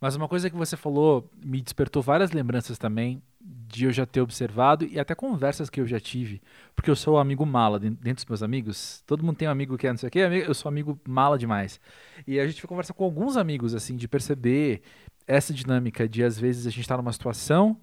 [0.00, 4.20] Mas uma coisa que você falou me despertou várias lembranças também de eu já ter
[4.20, 6.40] observado e até conversas que eu já tive,
[6.76, 9.02] porque eu sou o amigo mala dentro dos meus amigos.
[9.06, 11.38] Todo mundo tem um amigo que é não sei o quê, eu sou amigo mala
[11.38, 11.80] demais.
[12.26, 14.82] E a gente conversa com alguns amigos assim de perceber
[15.26, 17.80] essa dinâmica de às vezes a gente está numa situação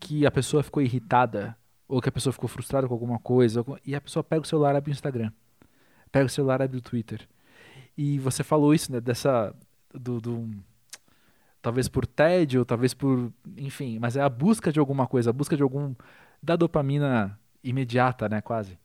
[0.00, 1.56] que a pessoa ficou irritada
[1.92, 4.74] ou que a pessoa ficou frustrada com alguma coisa e a pessoa pega o celular
[4.74, 5.30] e abre o Instagram
[6.12, 7.26] pega o celular e abre o Twitter.
[7.96, 9.54] E você falou isso, né, dessa
[9.92, 10.50] do, do
[11.60, 15.56] talvez por tédio, talvez por, enfim, mas é a busca de alguma coisa, a busca
[15.56, 15.94] de algum
[16.42, 18.78] da dopamina imediata, né, quase.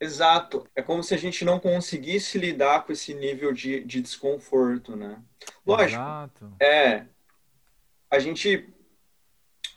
[0.00, 0.66] Exato.
[0.74, 5.22] É como se a gente não conseguisse lidar com esse nível de, de desconforto, né?
[5.64, 6.02] Lógico.
[6.02, 6.52] Exato.
[6.60, 7.06] É.
[8.10, 8.73] A gente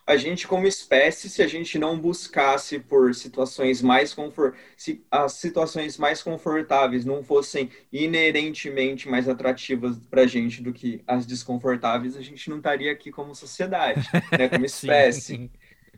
[0.08, 4.56] a gente como espécie, se a gente não buscasse por situações mais confort...
[4.78, 11.04] se as situações mais confortáveis não fossem inerentemente mais atrativas para a gente do que
[11.06, 15.52] as desconfortáveis, a gente não estaria aqui como sociedade, né, como espécie.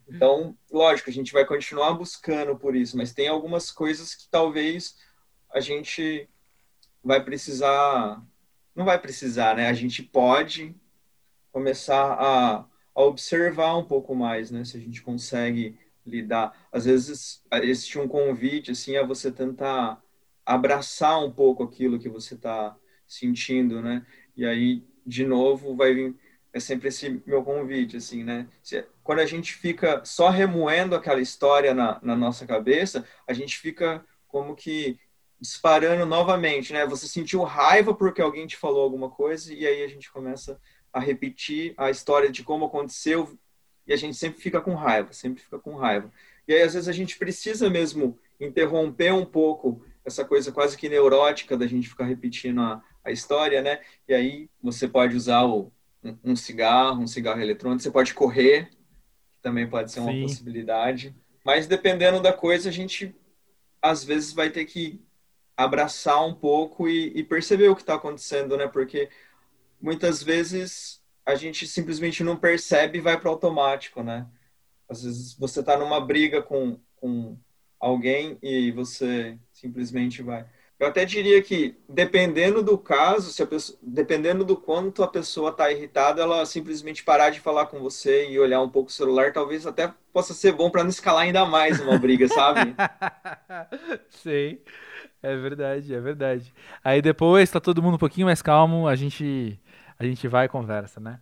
[0.07, 4.95] então, lógico, a gente vai continuar buscando por isso, mas tem algumas coisas que talvez
[5.53, 6.27] a gente
[7.03, 8.19] vai precisar,
[8.75, 9.67] não vai precisar, né?
[9.69, 10.75] A gente pode
[11.51, 12.65] começar a
[12.99, 14.65] a observar um pouco mais, né?
[14.65, 16.67] Se a gente consegue lidar.
[16.69, 20.03] Às vezes existe um convite assim a você tentar
[20.45, 22.75] abraçar um pouco aquilo que você está
[23.07, 24.05] sentindo, né?
[24.35, 26.15] E aí de novo vai vir
[26.51, 28.47] é sempre esse meu convite, assim, né?
[28.61, 33.57] Se, quando a gente fica só remoendo aquela história na, na nossa cabeça, a gente
[33.59, 34.99] fica como que
[35.39, 36.85] disparando novamente, né?
[36.87, 40.59] Você sentiu raiva porque alguém te falou alguma coisa e aí a gente começa
[40.99, 43.37] a repetir a história de como aconteceu
[43.87, 46.11] e a gente sempre fica com raiva, sempre fica com raiva.
[46.47, 50.89] E aí, às vezes, a gente precisa mesmo interromper um pouco essa coisa quase que
[50.89, 53.79] neurótica da gente ficar repetindo a, a história, né?
[54.07, 55.71] E aí você pode usar o,
[56.03, 60.21] um, um cigarro, um cigarro eletrônico, você pode correr, que também pode ser uma Sim.
[60.21, 61.15] possibilidade.
[61.43, 63.15] Mas dependendo da coisa, a gente
[63.81, 65.01] às vezes vai ter que
[65.55, 68.67] abraçar um pouco e, e perceber o que está acontecendo, né?
[68.67, 69.09] Porque
[69.81, 74.27] muitas vezes a gente simplesmente não percebe e vai para automático, né?
[74.87, 77.37] Às vezes você está numa briga com, com
[77.79, 80.45] alguém e você simplesmente vai.
[80.79, 85.69] Eu até diria que, dependendo do caso, se pessoa, dependendo do quanto a pessoa está
[85.69, 89.67] irritada, ela simplesmente parar de falar com você e olhar um pouco o celular, talvez
[89.67, 92.73] até possa ser bom para não escalar ainda mais uma briga, sabe?
[94.09, 94.63] Sei.
[95.21, 96.53] É verdade, é verdade.
[96.81, 99.59] Aí depois tá todo mundo um pouquinho mais calmo, a gente
[99.99, 101.19] a gente vai e conversa, né?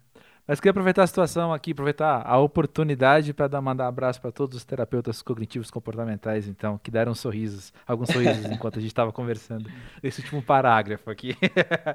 [0.48, 4.32] Mas queria aproveitar a situação aqui, aproveitar a oportunidade para dar mandar um abraço para
[4.32, 9.12] todos os terapeutas cognitivos comportamentais, então, que deram sorrisos, alguns sorrisos enquanto a gente estava
[9.12, 9.70] conversando
[10.02, 11.36] esse último parágrafo aqui.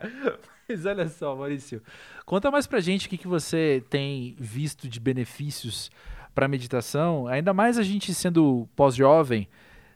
[0.68, 1.80] Mas olha só, Maurício,
[2.26, 5.90] conta mais pra gente o que, que você tem visto de benefícios
[6.34, 9.48] para meditação, ainda mais a gente sendo pós-jovem,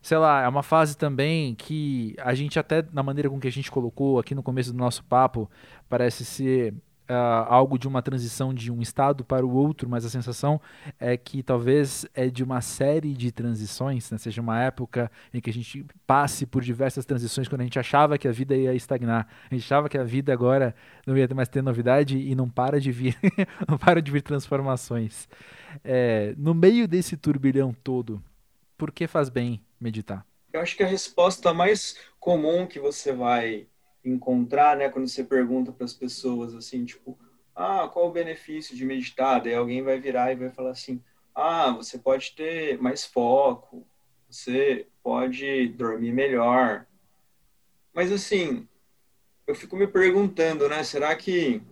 [0.06, 3.50] sei lá, é uma fase também que a gente até na maneira com que a
[3.50, 5.50] gente colocou aqui no começo do nosso papo
[5.88, 6.72] parece ser
[7.10, 10.60] uh, algo de uma transição de um estado para o outro, mas a sensação
[11.00, 14.16] é que talvez é de uma série de transições, né?
[14.16, 18.16] seja uma época em que a gente passe por diversas transições quando a gente achava
[18.16, 20.72] que a vida ia estagnar, a gente achava que a vida agora
[21.04, 23.16] não ia mais ter novidade e não para de vir,
[23.68, 25.28] não para de vir transformações.
[25.82, 28.22] É, no meio desse turbilhão todo,
[28.76, 30.26] por que faz bem meditar?
[30.52, 33.66] Eu acho que a resposta mais comum que você vai
[34.04, 37.18] encontrar, né, quando você pergunta para as pessoas assim, tipo,
[37.54, 39.40] ah, qual o benefício de meditar?
[39.40, 41.02] Daí alguém vai virar e vai falar assim,
[41.34, 43.86] ah, você pode ter mais foco,
[44.28, 46.86] você pode dormir melhor.
[47.92, 48.68] Mas assim,
[49.46, 51.62] eu fico me perguntando, né, será que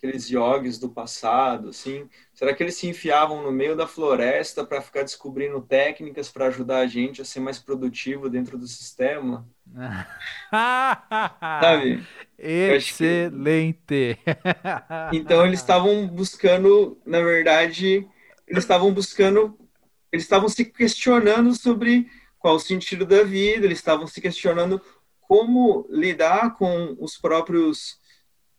[0.00, 2.08] aqueles yogis do passado, assim?
[2.32, 6.78] Será que eles se enfiavam no meio da floresta para ficar descobrindo técnicas para ajudar
[6.78, 9.46] a gente a ser mais produtivo dentro do sistema?
[11.60, 12.02] Sabe?
[12.38, 13.84] Excelente!
[13.86, 14.20] Que...
[15.12, 18.08] Então eles estavam buscando, na verdade,
[18.48, 19.58] eles estavam buscando,
[20.10, 22.08] eles estavam se questionando sobre
[22.38, 24.80] qual o sentido da vida, eles estavam se questionando
[25.20, 27.99] como lidar com os próprios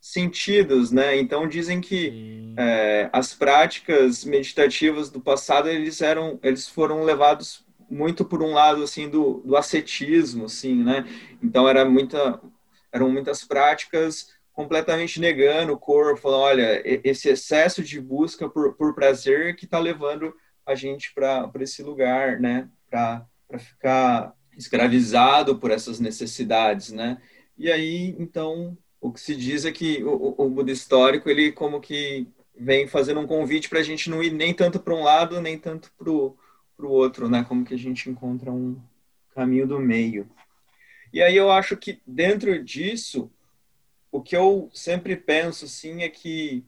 [0.01, 1.15] sentidos, né?
[1.15, 8.25] Então dizem que é, as práticas meditativas do passado eles eram, eles foram levados muito
[8.25, 11.05] por um lado assim do, do ascetismo, assim, né?
[11.41, 12.41] Então era muita,
[12.91, 18.95] eram muitas práticas completamente negando o corpo, falando, olha, esse excesso de busca por, por
[18.95, 20.33] prazer que está levando
[20.65, 22.67] a gente para esse lugar, né?
[22.89, 23.23] Para
[23.59, 27.19] ficar escravizado por essas necessidades, né?
[27.55, 31.81] E aí, então, o que se diz é que o, o Buda histórico, ele como
[31.81, 35.41] que vem fazendo um convite para a gente não ir nem tanto para um lado,
[35.41, 36.37] nem tanto para o
[36.79, 37.43] outro, né?
[37.43, 38.79] Como que a gente encontra um
[39.33, 40.29] caminho do meio.
[41.11, 43.31] E aí eu acho que dentro disso,
[44.11, 46.63] o que eu sempre penso, assim, é que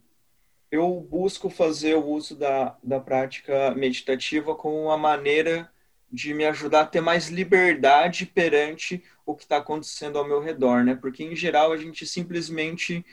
[0.70, 5.70] eu busco fazer o uso da, da prática meditativa como uma maneira
[6.14, 10.84] de me ajudar a ter mais liberdade perante o que está acontecendo ao meu redor,
[10.84, 10.94] né?
[10.94, 13.04] Porque em geral a gente simplesmente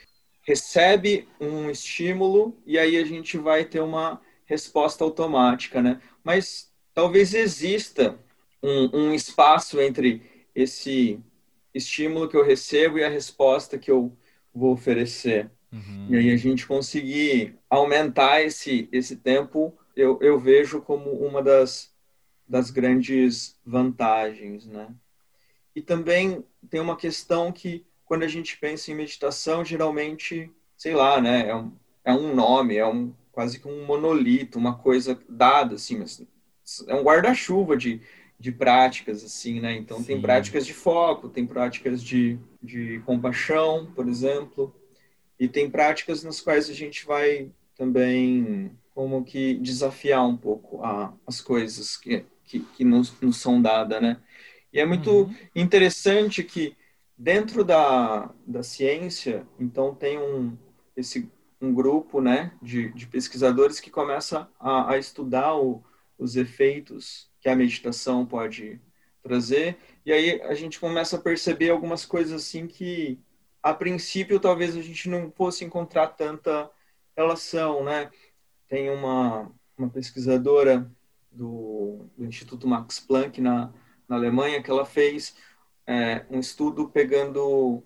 [0.42, 6.00] recebe um estímulo e aí a gente vai ter uma resposta automática, né?
[6.22, 8.16] Mas talvez exista
[8.62, 10.22] um, um espaço entre
[10.54, 11.18] esse
[11.74, 14.16] estímulo que eu recebo e a resposta que eu
[14.54, 15.50] vou oferecer.
[15.72, 16.06] Uhum.
[16.10, 21.91] E aí a gente conseguir aumentar esse, esse tempo, eu, eu vejo como uma das
[22.48, 24.88] das grandes vantagens, né?
[25.74, 31.20] E também tem uma questão que, quando a gente pensa em meditação, geralmente, sei lá,
[31.20, 31.72] né, é um,
[32.04, 36.22] é um nome, é um quase que um monolito, uma coisa dada, assim, mas
[36.86, 38.00] é um guarda-chuva de,
[38.38, 39.74] de práticas, assim, né?
[39.74, 40.04] Então, Sim.
[40.04, 44.74] tem práticas de foco, tem práticas de, de compaixão, por exemplo,
[45.40, 51.14] e tem práticas nas quais a gente vai também como que desafiar um pouco a,
[51.26, 54.20] as coisas que que, que nos, nos são dadas, né?
[54.72, 55.34] E é muito uhum.
[55.54, 56.76] interessante que
[57.16, 60.56] dentro da, da ciência, então tem um,
[60.94, 65.82] esse, um grupo né, de, de pesquisadores que começa a, a estudar o,
[66.18, 68.80] os efeitos que a meditação pode
[69.22, 73.20] trazer, e aí a gente começa a perceber algumas coisas assim que,
[73.62, 76.68] a princípio, talvez a gente não fosse encontrar tanta
[77.16, 78.10] relação, né?
[78.72, 80.90] Tem uma, uma pesquisadora
[81.30, 83.70] do, do Instituto Max Planck na,
[84.08, 85.36] na Alemanha, que ela fez
[85.86, 87.82] é, um estudo pegando,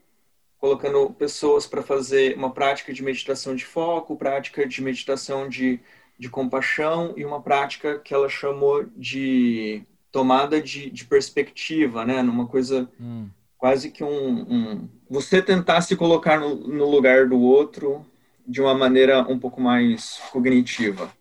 [0.56, 5.80] colocando pessoas para fazer uma prática de meditação de foco, prática de meditação de,
[6.16, 12.22] de compaixão e uma prática que ela chamou de tomada de, de perspectiva, né?
[12.22, 13.28] Numa coisa hum.
[13.58, 18.06] quase que um, um, Você tentar se colocar no, no lugar do outro
[18.46, 21.12] de uma maneira um pouco mais cognitiva.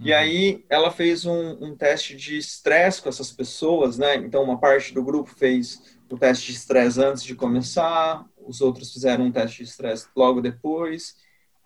[0.00, 0.18] E uhum.
[0.18, 4.16] aí ela fez um, um teste de estresse com essas pessoas, né?
[4.16, 8.92] Então uma parte do grupo fez o teste de estresse antes de começar, os outros
[8.92, 11.16] fizeram um teste de estresse logo depois,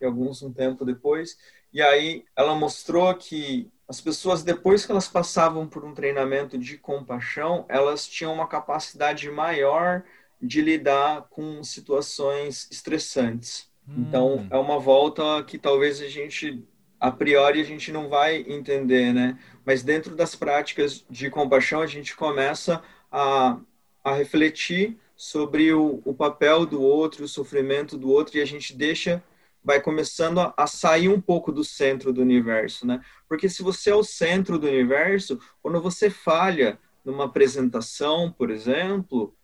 [0.01, 1.37] e alguns um tempo depois.
[1.73, 6.77] E aí ela mostrou que as pessoas depois que elas passavam por um treinamento de
[6.77, 10.03] compaixão, elas tinham uma capacidade maior
[10.40, 13.71] de lidar com situações estressantes.
[13.88, 14.45] Então, hum.
[14.47, 16.64] Então, é uma volta que talvez a gente
[17.03, 19.37] a priori a gente não vai entender, né?
[19.64, 23.59] Mas dentro das práticas de compaixão, a gente começa a,
[24.05, 28.73] a refletir sobre o, o papel do outro, o sofrimento do outro, e a gente
[28.77, 29.21] deixa,
[29.64, 33.01] vai começando a, a sair um pouco do centro do universo, né?
[33.29, 39.35] Porque se você é o centro do universo, quando você falha numa apresentação, por exemplo,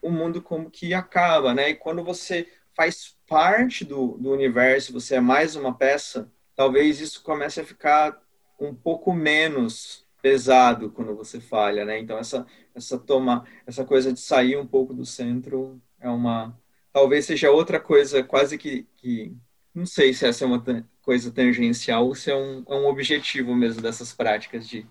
[0.00, 1.70] o mundo como que acaba, né?
[1.70, 7.22] E quando você faz parte do, do universo, você é mais uma peça talvez isso
[7.22, 8.20] comece a ficar
[8.60, 11.98] um pouco menos pesado quando você falha, né?
[11.98, 16.54] Então essa essa toma, essa coisa de sair um pouco do centro é uma
[16.92, 19.34] talvez seja outra coisa quase que, que
[19.74, 20.62] não sei se essa é uma
[21.00, 24.86] coisa tangencial ou se é um, é um objetivo mesmo dessas práticas de,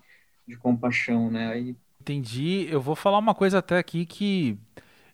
[0.48, 1.52] de compaixão, né?
[1.52, 1.76] Aí...
[2.00, 2.66] Entendi.
[2.68, 4.58] Eu vou falar uma coisa até aqui que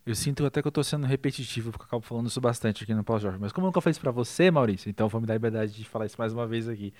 [0.06, 2.94] eu sinto até que eu tô sendo repetitivo, porque eu acabo falando isso bastante aqui
[2.94, 3.40] no pós-jornal.
[3.40, 5.72] Mas como eu nunca falei isso pra você, Maurício, então vou me dar a liberdade
[5.72, 6.94] de falar isso mais uma vez aqui.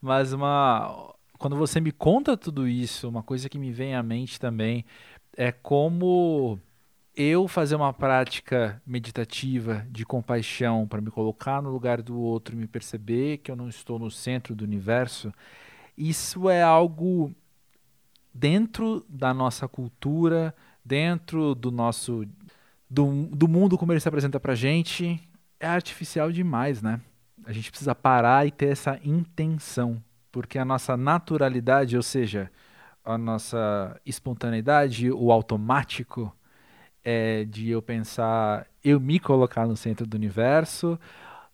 [0.00, 1.14] Mas uma.
[1.38, 4.86] Quando você me conta tudo isso, uma coisa que me vem à mente também
[5.36, 6.58] é como
[7.14, 12.66] eu fazer uma prática meditativa de compaixão para me colocar no lugar do outro, me
[12.66, 15.30] perceber que eu não estou no centro do universo,
[15.96, 17.34] isso é algo
[18.32, 20.54] dentro da nossa cultura,
[20.84, 22.24] dentro do nosso
[22.88, 25.20] do, do mundo como ele se apresenta pra gente,
[25.58, 27.00] é artificial demais, né?
[27.44, 32.50] A gente precisa parar e ter essa intenção, porque a nossa naturalidade, ou seja,
[33.04, 36.34] a nossa espontaneidade, o automático,
[37.04, 40.98] é de eu pensar, eu me colocar no centro do universo,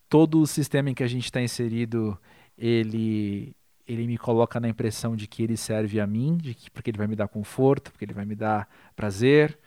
[0.09, 2.19] todo o sistema em que a gente está inserido,
[2.57, 3.55] ele
[3.87, 6.99] ele me coloca na impressão de que ele serve a mim, de que, porque ele
[6.99, 9.59] vai me dar conforto, porque ele vai me dar prazer.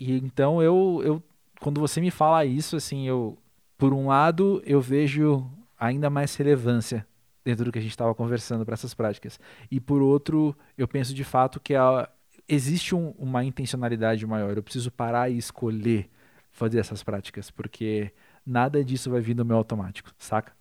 [0.00, 1.24] E então eu, eu
[1.60, 3.38] quando você me fala isso, assim, eu
[3.78, 7.06] por um lado eu vejo ainda mais relevância
[7.44, 9.38] dentro do que a gente estava conversando para essas práticas.
[9.70, 12.08] E por outro, eu penso de fato que a,
[12.48, 14.56] existe um, uma intencionalidade maior.
[14.56, 16.10] Eu preciso parar e escolher
[16.50, 18.12] fazer essas práticas, porque
[18.44, 20.52] nada disso vai vir no meu automático, saca?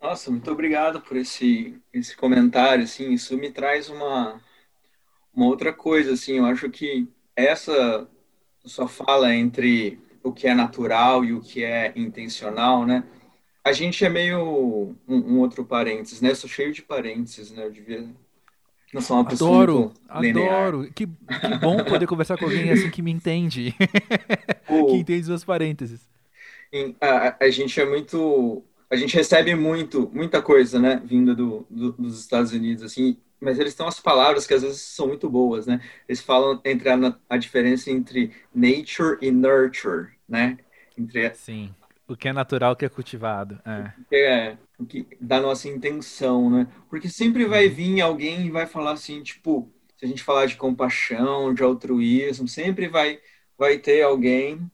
[0.00, 4.40] Nossa, muito obrigado por esse, esse comentário, assim, isso me traz uma,
[5.32, 8.08] uma outra coisa, assim, eu acho que essa
[8.68, 13.04] sua fala entre o que é natural e o que é intencional, né,
[13.64, 17.64] a gente é meio um, um outro parênteses, né, eu sou cheio de parênteses, né,
[17.64, 18.08] eu devia
[18.92, 20.90] não sou uma pessoa adoro, adoro.
[20.94, 23.74] Que, que bom poder conversar com alguém assim que me entende,
[24.66, 24.86] o...
[24.86, 26.08] que entende os meus parênteses.
[27.00, 31.92] A, a, gente é muito a gente recebe muito, muita coisa, né, vinda do, do,
[31.92, 35.66] dos Estados Unidos, assim, mas eles têm umas palavras que às vezes são muito boas,
[35.66, 35.80] né?
[36.08, 40.58] Eles falam entre a, a diferença entre nature e nurture, né?
[40.96, 41.74] Entre Sim.
[42.06, 43.60] O que é natural, o que é cultivado.
[44.10, 44.16] É.
[44.16, 46.66] é o que da nossa intenção, né?
[46.88, 47.74] Porque sempre vai uhum.
[47.74, 52.48] vir alguém e vai falar assim, tipo, se a gente falar de compaixão, de altruísmo,
[52.48, 53.20] sempre vai
[53.58, 54.70] vai ter alguém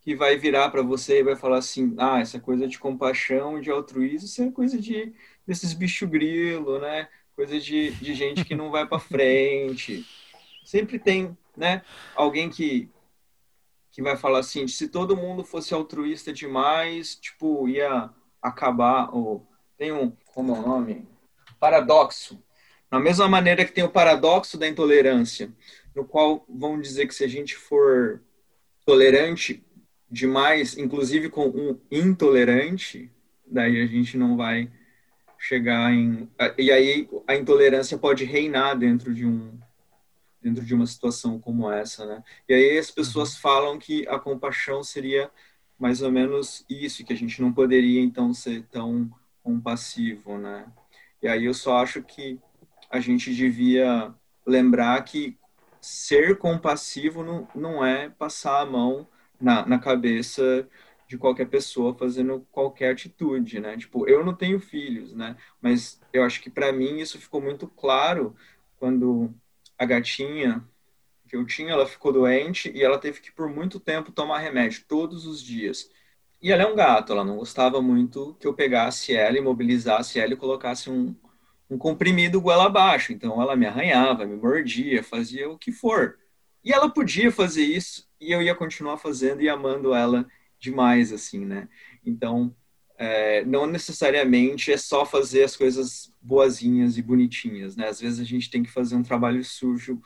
[0.00, 3.70] que vai virar para você e vai falar assim: ah, essa coisa de compaixão, de
[3.70, 5.12] altruísmo, isso é coisa de
[5.46, 7.08] desses bicho grilo, né?
[7.34, 10.06] Coisa de, de gente que não vai para frente.
[10.64, 11.82] Sempre tem, né?
[12.14, 12.90] Alguém que
[13.92, 18.10] que vai falar assim: se todo mundo fosse altruísta demais, tipo, ia
[18.40, 19.14] acabar.
[19.14, 21.06] Ou tem um, como é o nome?
[21.60, 22.42] Paradoxo.
[22.90, 25.50] Na mesma maneira que tem o paradoxo da intolerância,
[25.94, 28.22] no qual vão dizer que se a gente for
[28.84, 29.64] tolerante
[30.10, 33.10] demais, inclusive com um intolerante,
[33.46, 34.70] daí a gente não vai
[35.42, 39.58] chegar em e aí a intolerância pode reinar dentro de um
[40.40, 42.22] dentro de uma situação como essa, né?
[42.48, 43.40] E aí as pessoas uhum.
[43.40, 45.30] falam que a compaixão seria
[45.78, 49.10] mais ou menos isso, que a gente não poderia então ser tão
[49.42, 50.66] compassivo, né?
[51.20, 52.38] E aí eu só acho que
[52.88, 54.14] a gente devia
[54.46, 55.36] lembrar que
[55.80, 59.08] ser compassivo não, não é passar a mão
[59.40, 60.68] na, na cabeça
[61.12, 63.76] de qualquer pessoa fazendo qualquer atitude, né?
[63.76, 65.36] Tipo, eu não tenho filhos, né?
[65.60, 68.34] Mas eu acho que para mim isso ficou muito claro
[68.78, 69.30] quando
[69.78, 70.66] a gatinha
[71.28, 74.84] que eu tinha, ela ficou doente e ela teve que por muito tempo tomar remédio
[74.88, 75.90] todos os dias.
[76.40, 80.32] E ela é um gato, ela não gostava muito que eu pegasse ela, imobilizasse ela
[80.32, 81.14] e colocasse um,
[81.68, 83.12] um comprimido goela abaixo.
[83.12, 86.18] Então ela me arranhava, me mordia, fazia o que for.
[86.64, 90.26] E ela podia fazer isso e eu ia continuar fazendo e amando ela
[90.62, 91.68] demais, assim, né?
[92.06, 92.54] Então,
[92.96, 97.88] é, não necessariamente é só fazer as coisas boazinhas e bonitinhas, né?
[97.88, 100.00] Às vezes a gente tem que fazer um trabalho sujo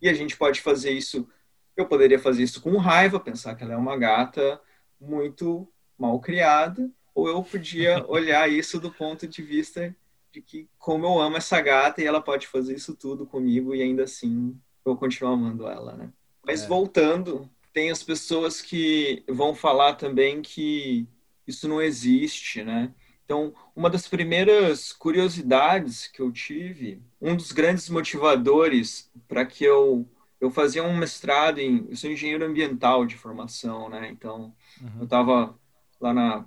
[0.00, 1.28] e a gente pode fazer isso.
[1.76, 4.58] Eu poderia fazer isso com raiva, pensar que ela é uma gata
[4.98, 9.94] muito mal criada, ou eu podia olhar isso do ponto de vista
[10.32, 13.82] de que como eu amo essa gata e ela pode fazer isso tudo comigo e
[13.82, 16.10] ainda assim eu continuo amando ela, né?
[16.44, 16.66] Mas é.
[16.66, 21.06] voltando, tem as pessoas que vão falar também que
[21.46, 22.92] isso não existe, né?
[23.24, 30.10] Então, uma das primeiras curiosidades que eu tive, um dos grandes motivadores para que eu
[30.40, 34.08] eu fazia um mestrado em, eu sou engenheiro ambiental de formação, né?
[34.08, 34.98] Então, uhum.
[34.98, 35.56] eu estava
[36.00, 36.46] lá na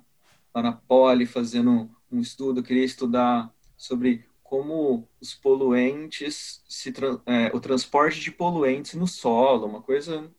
[0.54, 6.92] lá na Poli fazendo um estudo, eu queria estudar sobre como os poluentes, se,
[7.24, 10.30] é, o transporte de poluentes no solo, uma coisa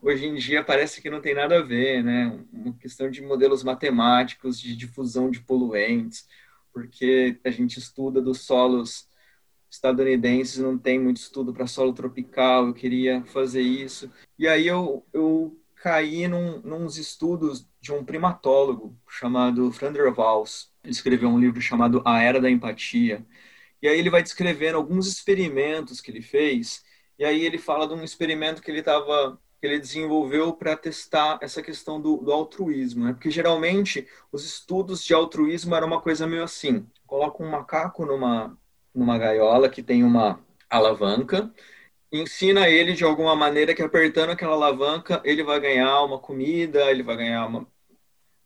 [0.00, 2.44] hoje em dia parece que não tem nada a ver, né?
[2.52, 6.26] Uma questão de modelos matemáticos de difusão de poluentes,
[6.72, 9.08] porque a gente estuda dos solos
[9.70, 14.10] estadunidenses, não tem muito estudo para solo tropical, eu queria fazer isso.
[14.38, 20.70] E aí eu, eu caí num, nos estudos de um primatólogo chamado Frander Valls.
[20.84, 23.26] Ele escreveu um livro chamado A Era da Empatia.
[23.80, 26.84] E aí ele vai descrevendo alguns experimentos que ele fez.
[27.22, 31.38] E aí ele fala de um experimento que ele estava que ele desenvolveu para testar
[31.40, 33.12] essa questão do, do, altruísmo, né?
[33.12, 38.58] Porque geralmente os estudos de altruísmo era uma coisa meio assim: coloca um macaco numa
[38.92, 41.48] numa gaiola que tem uma alavanca,
[42.10, 47.04] ensina ele de alguma maneira que apertando aquela alavanca ele vai ganhar uma comida, ele
[47.04, 47.68] vai ganhar uma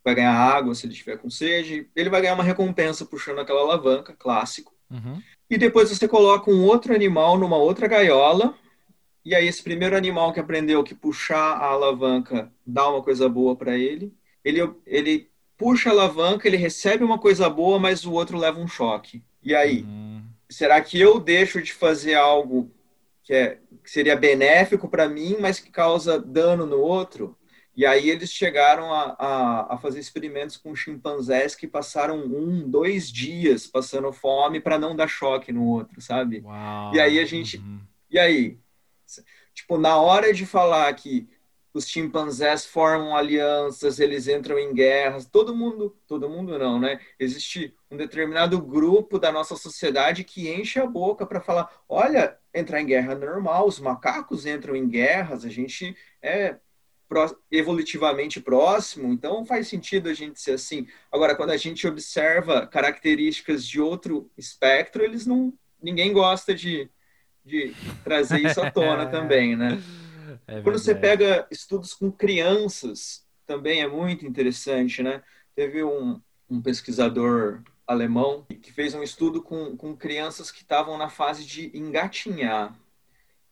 [0.04, 3.62] vai ganhar água se ele estiver com sede, ele vai ganhar uma recompensa puxando aquela
[3.62, 4.74] alavanca, clássico.
[4.90, 5.18] Uhum.
[5.48, 8.54] E depois você coloca um outro animal numa outra gaiola
[9.26, 13.56] e aí esse primeiro animal que aprendeu que puxar a alavanca dá uma coisa boa
[13.56, 14.14] para ele,
[14.44, 18.68] ele, ele puxa a alavanca, ele recebe uma coisa boa, mas o outro leva um
[18.68, 19.24] choque.
[19.42, 20.22] E aí, uhum.
[20.48, 22.70] será que eu deixo de fazer algo
[23.24, 27.36] que, é, que seria benéfico para mim, mas que causa dano no outro?
[27.74, 33.10] E aí eles chegaram a, a, a, fazer experimentos com chimpanzés que passaram um, dois
[33.10, 36.42] dias passando fome para não dar choque no outro, sabe?
[36.44, 36.94] Uau.
[36.94, 37.80] E aí a gente, uhum.
[38.08, 38.58] e aí
[39.54, 41.28] Tipo, na hora de falar que
[41.76, 46.98] os chimpanzés formam alianças, eles entram em guerras, todo mundo, todo mundo não, né?
[47.18, 52.80] Existe um determinado grupo da nossa sociedade que enche a boca para falar: olha, entrar
[52.80, 56.56] em guerra é normal, os macacos entram em guerras, a gente é
[57.50, 60.88] evolutivamente próximo, então faz sentido a gente ser assim.
[61.12, 66.90] Agora, quando a gente observa características de outro espectro, eles não, ninguém gosta de
[67.46, 67.72] de
[68.02, 69.80] trazer isso à tona também, né?
[70.46, 75.22] É Quando você pega estudos com crianças, também é muito interessante, né?
[75.54, 76.20] Teve um,
[76.50, 81.70] um pesquisador alemão que fez um estudo com, com crianças que estavam na fase de
[81.72, 82.76] engatinhar.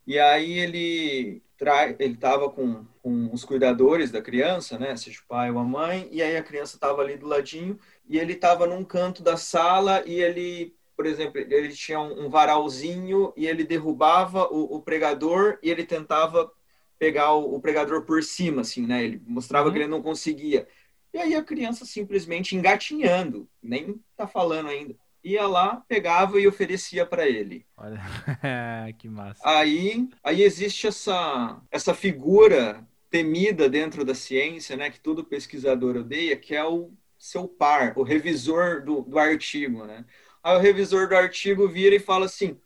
[0.07, 5.29] E aí ele trai, ele estava com, com os cuidadores da criança, né, seja o
[5.29, 7.79] pai ou a mãe, e aí a criança estava ali do ladinho
[8.09, 13.33] e ele estava num canto da sala e ele por exemplo, ele tinha um, varalzinho
[13.37, 16.51] e ele derrubava o, o, pregador e ele tentava
[16.99, 19.05] pegar o, o, pregador por cima, assim, né?
[19.05, 19.73] Ele mostrava uhum.
[19.73, 20.69] que ele não conseguia.
[21.13, 27.07] E aí a criança simplesmente engatinhando, nem tá falando ainda, ia lá, pegava e oferecia
[27.07, 27.67] para ele.
[27.77, 28.01] Olha,
[28.99, 29.41] que massa.
[29.45, 34.91] Aí, aí existe essa, essa figura temida dentro da ciência, né?
[34.91, 40.05] Que todo pesquisador odeia, que é o seu par, o revisor do, do artigo, né?
[40.45, 42.61] Aí o revisor do artigo vira e fala assim: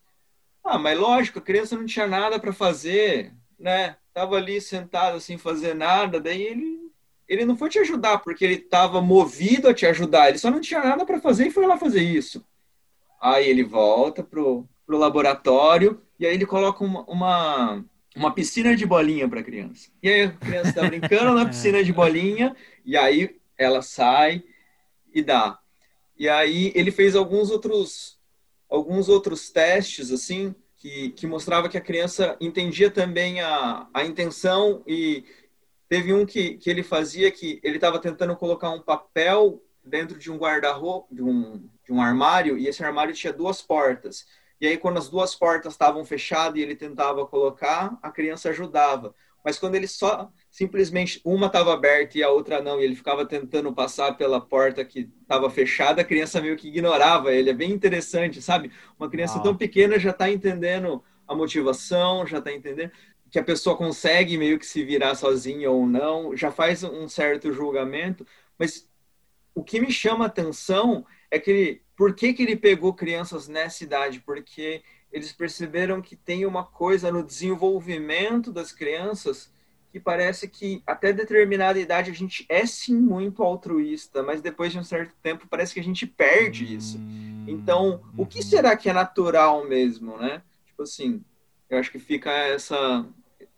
[0.65, 3.97] Ah, mas lógico, a criança não tinha nada para fazer, né?
[4.13, 6.89] Tava ali sentado sem fazer nada, daí ele
[7.29, 10.61] ele não foi te ajudar porque ele estava movido a te ajudar, ele só não
[10.61, 12.43] tinha nada para fazer e foi lá fazer isso.
[13.21, 17.85] Aí ele volta pro, pro laboratório e aí ele coloca uma, uma,
[18.17, 19.91] uma piscina de bolinha para a criança.
[20.03, 24.43] E aí a criança está brincando na piscina de bolinha e aí ela sai
[25.13, 25.59] e dá.
[26.19, 28.19] E aí ele fez alguns outros
[28.69, 34.83] alguns outros testes assim que, que mostrava que a criança entendia também a, a intenção
[34.87, 35.25] e
[35.89, 40.31] teve um que, que ele fazia que ele estava tentando colocar um papel dentro de
[40.31, 44.27] um guarda-roupa de um, de um armário e esse armário tinha duas portas.
[44.61, 49.15] E aí quando as duas portas estavam fechadas e ele tentava colocar a criança ajudava.
[49.45, 53.25] Mas quando ele só simplesmente uma estava aberta e a outra não, e ele ficava
[53.25, 57.51] tentando passar pela porta que estava fechada, a criança meio que ignorava ele.
[57.51, 58.73] É bem interessante, sabe?
[58.99, 62.91] Uma criança tão pequena já está entendendo a motivação, já está entendendo
[63.31, 67.53] que a pessoa consegue meio que se virar sozinha ou não, já faz um certo
[67.53, 68.27] julgamento,
[68.59, 68.89] mas
[69.55, 73.49] o que me chama a atenção é que ele, por que, que ele pegou crianças
[73.49, 74.21] nessa idade?
[74.21, 74.83] Porque
[75.13, 79.51] eles perceberam que tem uma coisa no desenvolvimento das crianças
[79.91, 84.79] que parece que até determinada idade a gente é sim muito altruísta, mas depois de
[84.79, 87.01] um certo tempo parece que a gente perde isso.
[87.47, 88.45] Então, o que uhum.
[88.45, 90.43] será que é natural mesmo, né?
[90.67, 91.25] Tipo assim,
[91.71, 93.07] eu acho que fica essa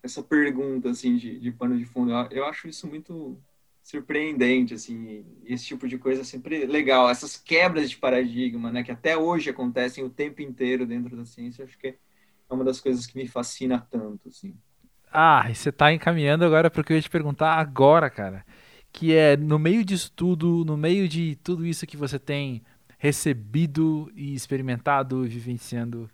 [0.02, 2.12] essa pergunta assim de, de pano de fundo.
[2.30, 3.38] Eu acho isso muito
[3.82, 7.10] surpreendente, assim, esse tipo de coisa é sempre legal.
[7.10, 11.64] Essas quebras de paradigma, né, que até hoje acontecem o tempo inteiro dentro da ciência,
[11.64, 11.96] acho que é
[12.54, 14.54] uma das coisas que me fascina tanto, assim.
[15.12, 18.44] Ah, e você está encaminhando agora para o que eu ia te perguntar agora, cara.
[18.92, 22.62] Que é, no meio disso tudo, no meio de tudo isso que você tem
[22.98, 26.10] recebido e experimentado, vivenciando, o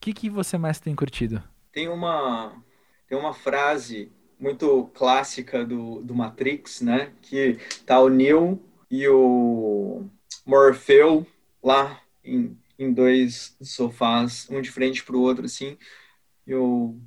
[0.00, 1.42] que, que você mais tem curtido?
[1.72, 2.62] Tem uma,
[3.08, 7.12] tem uma frase muito clássica do, do Matrix, né?
[7.22, 8.60] Que tá o Neo
[8.90, 10.04] e o
[10.44, 11.26] Morpheu
[11.62, 15.78] lá em, em dois sofás, um de frente para o outro, assim.
[16.46, 17.00] E o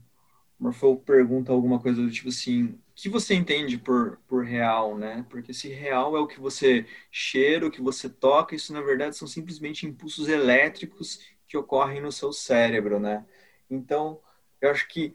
[0.59, 5.25] Morpheu pergunta alguma coisa do tipo assim: o que você entende por, por real, né?
[5.29, 9.17] Porque se real é o que você cheira, o que você toca, isso na verdade
[9.17, 13.25] são simplesmente impulsos elétricos que ocorrem no seu cérebro, né?
[13.69, 14.19] Então,
[14.61, 15.13] eu acho que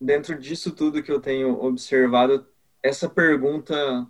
[0.00, 2.46] dentro disso tudo que eu tenho observado,
[2.82, 4.06] essa pergunta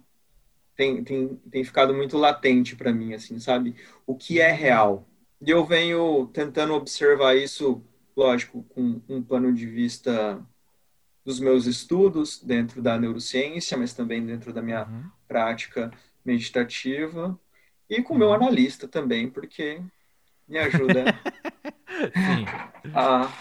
[0.74, 3.74] tem, tem, tem ficado muito latente para mim, assim, sabe?
[4.06, 5.08] O que é real?
[5.40, 7.82] E eu venho tentando observar isso,
[8.16, 10.44] lógico, com um plano de vista
[11.26, 15.10] dos meus estudos dentro da neurociência, mas também dentro da minha uhum.
[15.26, 15.90] prática
[16.24, 17.36] meditativa
[17.90, 18.34] e com o meu uhum.
[18.34, 19.82] analista também, porque
[20.46, 21.04] me ajuda
[22.94, 23.32] a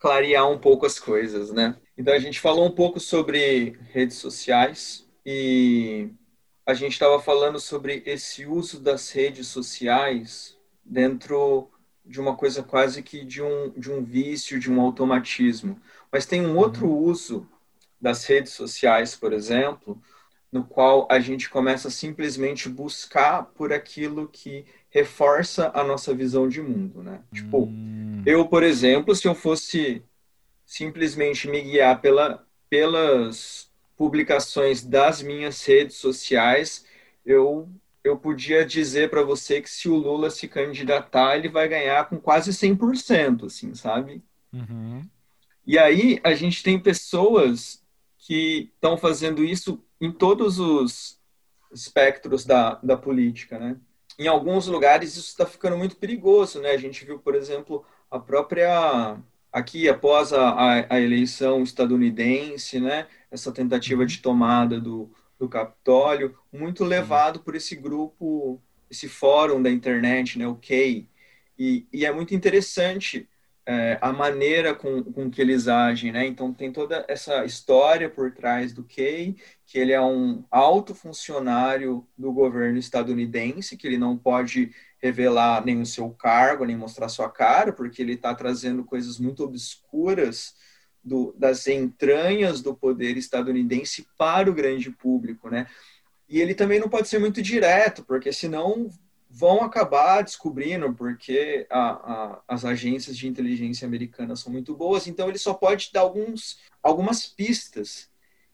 [0.00, 1.76] clarear um pouco as coisas, né?
[1.96, 6.10] Então a gente falou um pouco sobre redes sociais e
[6.66, 11.70] a gente estava falando sobre esse uso das redes sociais dentro
[12.04, 15.80] de uma coisa quase que de um, de um vício, de um automatismo.
[16.10, 16.98] Mas tem um outro uhum.
[16.98, 17.48] uso
[18.00, 20.00] das redes sociais, por exemplo,
[20.50, 26.48] no qual a gente começa a simplesmente buscar por aquilo que reforça a nossa visão
[26.48, 27.20] de mundo, né?
[27.32, 28.22] Tipo, hum.
[28.24, 30.02] eu, por exemplo, se eu fosse
[30.64, 36.86] simplesmente me guiar pela, pelas publicações das minhas redes sociais,
[37.24, 37.68] eu
[38.04, 42.18] eu podia dizer para você que se o Lula se candidatar, ele vai ganhar com
[42.18, 44.22] quase 100%, assim, sabe?
[44.52, 45.02] Uhum.
[45.68, 47.84] E aí a gente tem pessoas
[48.16, 51.20] que estão fazendo isso em todos os
[51.70, 53.76] espectros da, da política, né?
[54.18, 56.70] Em alguns lugares isso está ficando muito perigoso, né?
[56.70, 59.18] A gente viu, por exemplo, a própria
[59.52, 63.06] aqui após a, a, a eleição estadunidense, né?
[63.30, 68.58] essa tentativa de tomada do, do Capitólio, muito levado por esse grupo,
[68.90, 71.06] esse fórum da internet, né, o Kay.
[71.58, 73.28] E, e é muito interessante
[73.70, 76.26] é, a maneira com, com que eles agem, né?
[76.26, 82.08] Então tem toda essa história por trás do Kay, que ele é um alto funcionário
[82.16, 84.70] do governo estadunidense, que ele não pode
[85.02, 89.44] revelar nem o seu cargo, nem mostrar sua cara, porque ele está trazendo coisas muito
[89.44, 90.54] obscuras
[91.04, 95.66] do, das entranhas do poder estadunidense para o grande público, né?
[96.26, 98.88] E ele também não pode ser muito direto, porque senão
[99.38, 105.28] vão acabar descobrindo, porque a, a, as agências de inteligência americanas são muito boas, então
[105.28, 108.10] ele só pode dar alguns, algumas pistas.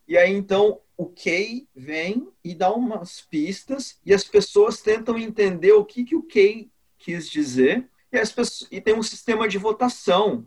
[0.07, 5.73] E aí, então, o Kay vem e dá umas pistas, e as pessoas tentam entender
[5.73, 9.57] o que, que o Kay quis dizer, e, as pessoas, e tem um sistema de
[9.57, 10.47] votação.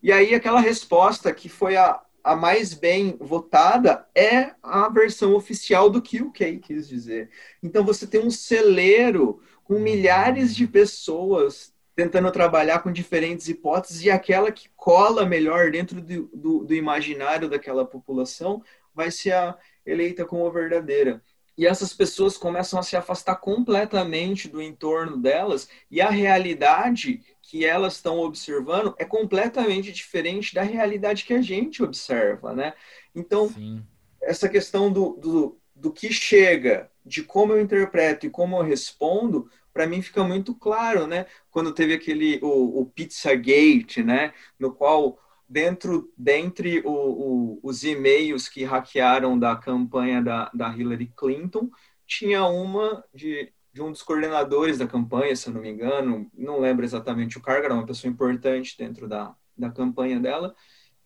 [0.00, 5.90] E aí aquela resposta que foi a, a mais bem votada é a versão oficial
[5.90, 7.30] do que o Kay quis dizer.
[7.60, 14.10] Então você tem um celeiro com milhares de pessoas tentando trabalhar com diferentes hipóteses e
[14.10, 18.62] aquela que cola melhor dentro do, do, do imaginário daquela população
[18.94, 21.22] vai ser a eleita como verdadeira.
[21.58, 27.64] E essas pessoas começam a se afastar completamente do entorno delas e a realidade que
[27.64, 32.74] elas estão observando é completamente diferente da realidade que a gente observa, né?
[33.14, 33.82] Então, Sim.
[34.20, 39.50] essa questão do, do, do que chega, de como eu interpreto e como eu respondo,
[39.72, 41.26] para mim fica muito claro, né?
[41.50, 44.32] Quando teve aquele, o, o Pizzagate, né?
[44.58, 51.12] No qual, dentro, dentre o, o, os e-mails que hackearam da campanha da, da Hillary
[51.16, 51.70] Clinton,
[52.06, 56.58] tinha uma de de um dos coordenadores da campanha, se eu não me engano, não
[56.60, 60.56] lembro exatamente o cargo, era uma pessoa importante dentro da, da campanha dela,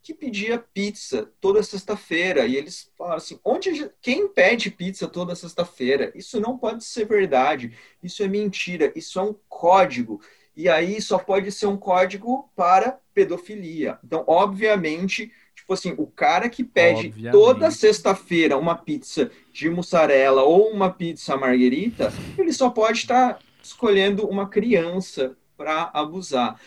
[0.03, 2.45] que pedia pizza toda sexta-feira.
[2.45, 6.11] E eles falaram assim: onde quem pede pizza toda sexta-feira?
[6.15, 7.73] Isso não pode ser verdade,
[8.03, 10.21] isso é mentira, isso é um código.
[10.55, 13.97] E aí só pode ser um código para pedofilia.
[14.03, 17.31] Então, obviamente, tipo assim, o cara que pede Obviamente.
[17.31, 24.27] toda sexta-feira uma pizza de mussarela ou uma pizza marguerita, ele só pode estar escolhendo
[24.27, 26.59] uma criança para abusar.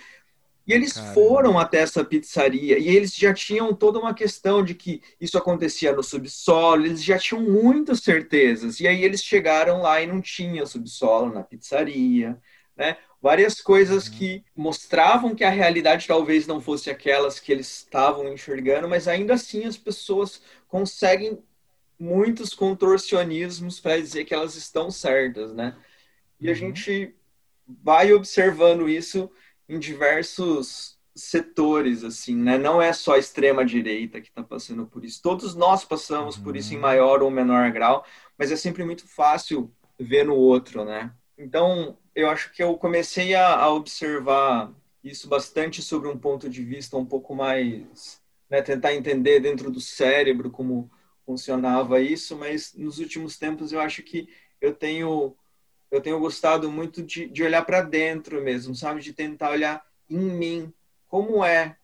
[0.67, 1.15] E eles Caramba.
[1.15, 5.93] foram até essa pizzaria e eles já tinham toda uma questão de que isso acontecia
[5.93, 8.81] no subsolo, eles já tinham muitas certezas.
[8.81, 12.41] E aí eles chegaram lá e não tinha subsolo na pizzaria,
[12.77, 12.97] né?
[13.25, 14.13] várias coisas uhum.
[14.13, 19.33] que mostravam que a realidade talvez não fosse aquelas que eles estavam enxergando, mas ainda
[19.33, 21.43] assim as pessoas conseguem
[21.99, 25.75] muitos contorcionismos para dizer que elas estão certas, né?
[26.39, 26.55] E a uhum.
[26.55, 27.15] gente
[27.67, 29.31] vai observando isso
[29.69, 32.59] em diversos setores, assim, né?
[32.59, 35.23] Não é só a extrema direita que está passando por isso.
[35.23, 36.83] Todos nós passamos por isso em uhum.
[36.83, 38.05] maior ou menor grau,
[38.37, 41.15] mas é sempre muito fácil ver no outro, né?
[41.39, 46.63] Então, eu acho que eu comecei a, a, observar isso bastante sobre um ponto de
[46.63, 50.91] vista um pouco mais, né, tentar entender dentro do cérebro como
[51.27, 54.29] funcionava isso, mas nos últimos tempos eu acho que
[54.61, 55.37] eu tenho
[55.95, 60.19] eu tenho gostado muito de, de olhar para dentro mesmo, sabe, de tentar olhar em
[60.19, 60.73] mim
[61.09, 61.77] como é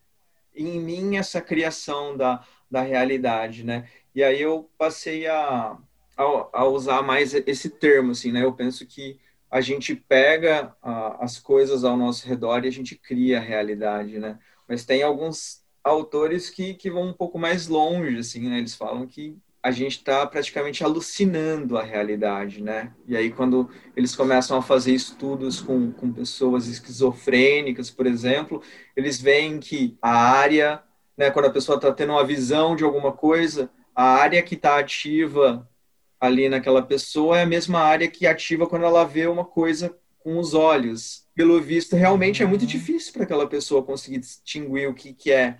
[0.54, 3.88] em mim essa criação da da realidade, né?
[4.14, 5.76] E aí eu passei a,
[6.16, 8.44] a, a usar mais esse termo, assim, né?
[8.44, 9.18] Eu penso que
[9.50, 14.18] a gente pega a, as coisas ao nosso redor e a gente cria a realidade,
[14.18, 14.38] né?
[14.68, 18.58] Mas tem alguns autores que, que vão um pouco mais longe, assim, né?
[18.58, 22.92] Eles falam que a gente está praticamente alucinando a realidade, né?
[23.06, 28.62] E aí quando eles começam a fazer estudos com, com pessoas esquizofrênicas, por exemplo,
[28.96, 30.82] eles veem que a área,
[31.16, 34.78] né, quando a pessoa está tendo uma visão de alguma coisa, a área que está
[34.78, 35.68] ativa
[36.18, 40.38] ali naquela pessoa é a mesma área que ativa quando ela vê uma coisa com
[40.38, 41.26] os olhos.
[41.34, 42.68] Pelo visto, realmente é muito uhum.
[42.68, 45.58] difícil para aquela pessoa conseguir distinguir o que, que é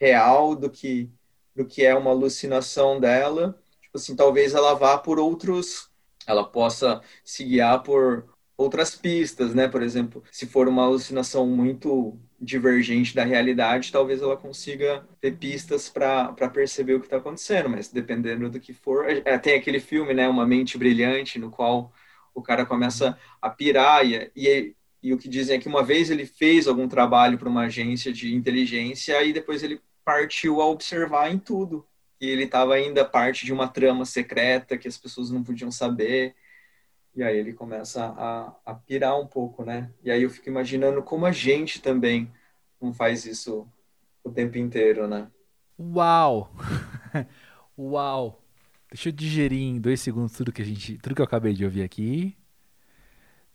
[0.00, 1.08] real do que,
[1.54, 3.58] do que é uma alucinação dela.
[3.80, 5.90] Tipo assim, talvez ela vá por outros,
[6.26, 9.68] ela possa se guiar por outras pistas, né?
[9.68, 15.88] Por exemplo, se for uma alucinação muito divergente da realidade, talvez ela consiga ter pistas
[15.88, 19.06] para perceber o que está acontecendo, mas dependendo do que for.
[19.24, 20.28] É, tem aquele filme, né?
[20.28, 21.92] Uma Mente Brilhante, no qual
[22.34, 26.10] o cara começa a pirar e, e, e o que dizem é que uma vez
[26.10, 31.30] ele fez algum trabalho para uma agência de inteligência e depois ele partiu a observar
[31.30, 31.86] em tudo.
[32.20, 36.34] E ele estava ainda parte de uma trama secreta que as pessoas não podiam saber.
[37.14, 39.92] E aí ele começa a, a pirar um pouco, né?
[40.02, 42.32] E aí eu fico imaginando como a gente também
[42.80, 43.68] não faz isso
[44.24, 45.28] o tempo inteiro, né?
[45.78, 46.54] Uau!
[47.76, 48.42] Uau!
[48.90, 51.64] Deixa eu digerir em dois segundos tudo que a gente, tudo que eu acabei de
[51.64, 52.36] ouvir aqui.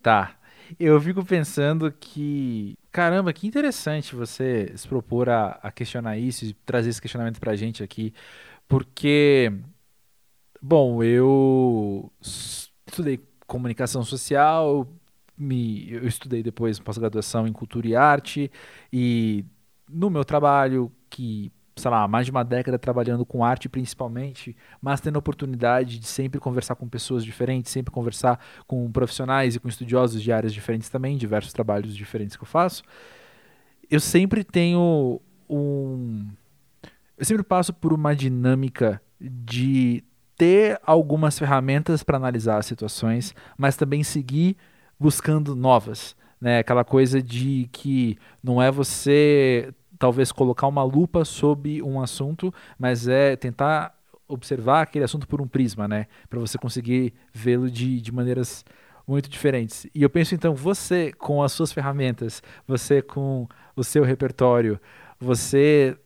[0.02, 0.38] Tá.
[0.80, 6.54] Eu fico pensando que, caramba, que interessante você se propor a, a questionar isso e
[6.66, 8.12] trazer esse questionamento pra gente aqui,
[8.68, 9.54] porque,
[10.60, 14.88] bom, eu estudei comunicação social,
[15.38, 18.52] me, eu estudei depois pós-graduação em cultura e arte,
[18.92, 19.46] e
[19.88, 25.00] no meu trabalho, que, sei lá, mais de uma década trabalhando com arte principalmente, mas
[25.00, 29.68] tendo a oportunidade de sempre conversar com pessoas diferentes, sempre conversar com profissionais e com
[29.68, 32.84] estudiosos de áreas diferentes também, diversos trabalhos diferentes que eu faço,
[33.90, 36.28] eu sempre tenho um.
[37.18, 40.04] Eu sempre passo por uma dinâmica de
[40.38, 44.56] ter algumas ferramentas para analisar as situações, mas também seguir
[45.00, 46.16] buscando novas.
[46.40, 46.60] Né?
[46.60, 53.08] Aquela coisa de que não é você talvez colocar uma lupa sobre um assunto, mas
[53.08, 53.96] é tentar
[54.28, 56.08] observar aquele assunto por um prisma, né?
[56.30, 58.66] Para você conseguir vê-lo de, de maneiras
[59.08, 59.88] muito diferentes.
[59.96, 64.80] E eu penso então, você com as suas ferramentas, você com o seu repertório,
[65.20, 65.98] você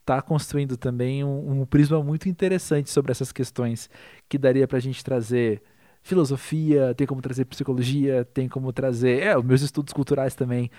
[0.00, 3.88] está construindo também um, um, prisma muito interessante sobre essas questões
[4.28, 5.62] que daria para a gente trazer
[6.02, 9.22] filosofia, tem como trazer psicologia, tem como trazer.
[9.22, 10.70] É, os meus estudos culturais também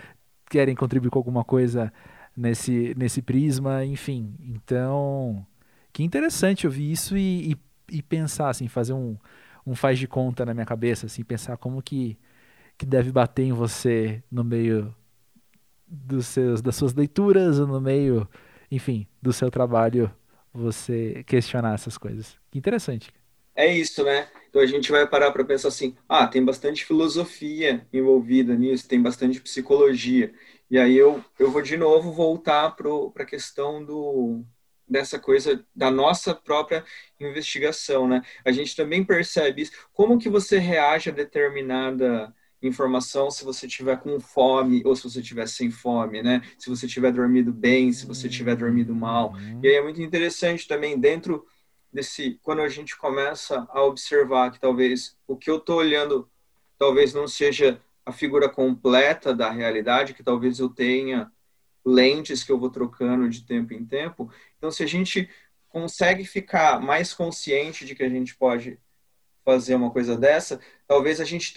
[0.50, 1.94] querem contribuir com alguma coisa
[2.40, 4.36] nesse, nesse prisma, enfim.
[4.42, 5.46] Então,
[5.94, 7.58] que interessante ouvir isso e, e,
[7.98, 9.18] e pensar, assim, fazer um,
[9.66, 12.18] um faz de conta na minha cabeça, assim, pensar como que,
[12.78, 14.96] que deve bater em você no meio
[15.88, 18.28] dos seus, das suas leituras, ou no meio
[18.72, 20.12] enfim, do seu trabalho
[20.54, 22.38] você questionar essas coisas.
[22.52, 23.12] Que interessante.
[23.56, 24.28] É isso, né?
[24.50, 29.02] Então a gente vai parar para pensar assim: ah, tem bastante filosofia envolvida nisso, tem
[29.02, 30.34] bastante psicologia.
[30.70, 34.44] E aí eu, eu vou de novo voltar para a questão do,
[34.88, 36.84] dessa coisa da nossa própria
[37.20, 38.22] investigação, né?
[38.46, 39.72] A gente também percebe isso.
[39.94, 45.22] Como que você reage a determinada informação se você tiver com fome ou se você
[45.22, 46.42] tiver sem fome, né?
[46.58, 49.32] Se você tiver dormido bem, se você tiver dormido mal.
[49.32, 49.62] Uhum.
[49.64, 51.46] E aí é muito interessante também dentro
[51.92, 56.30] desse quando a gente começa a observar que talvez o que eu estou olhando
[56.78, 61.32] talvez não seja a figura completa da realidade, que talvez eu tenha
[61.86, 64.32] lentes que eu vou trocando de tempo em tempo.
[64.58, 65.30] Então, se a gente
[65.70, 68.80] consegue ficar mais consciente de que a gente pode
[69.46, 71.54] fazer uma coisa dessa, talvez a gente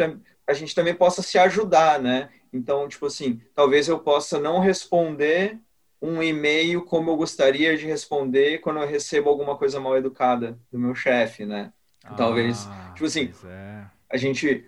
[0.46, 2.28] a gente também possa se ajudar, né?
[2.52, 5.58] Então, tipo assim, talvez eu possa não responder
[6.00, 10.78] um e-mail como eu gostaria de responder quando eu recebo alguma coisa mal educada do
[10.78, 11.72] meu chefe, né?
[12.04, 13.86] Ah, talvez, tipo assim, é.
[14.10, 14.66] a gente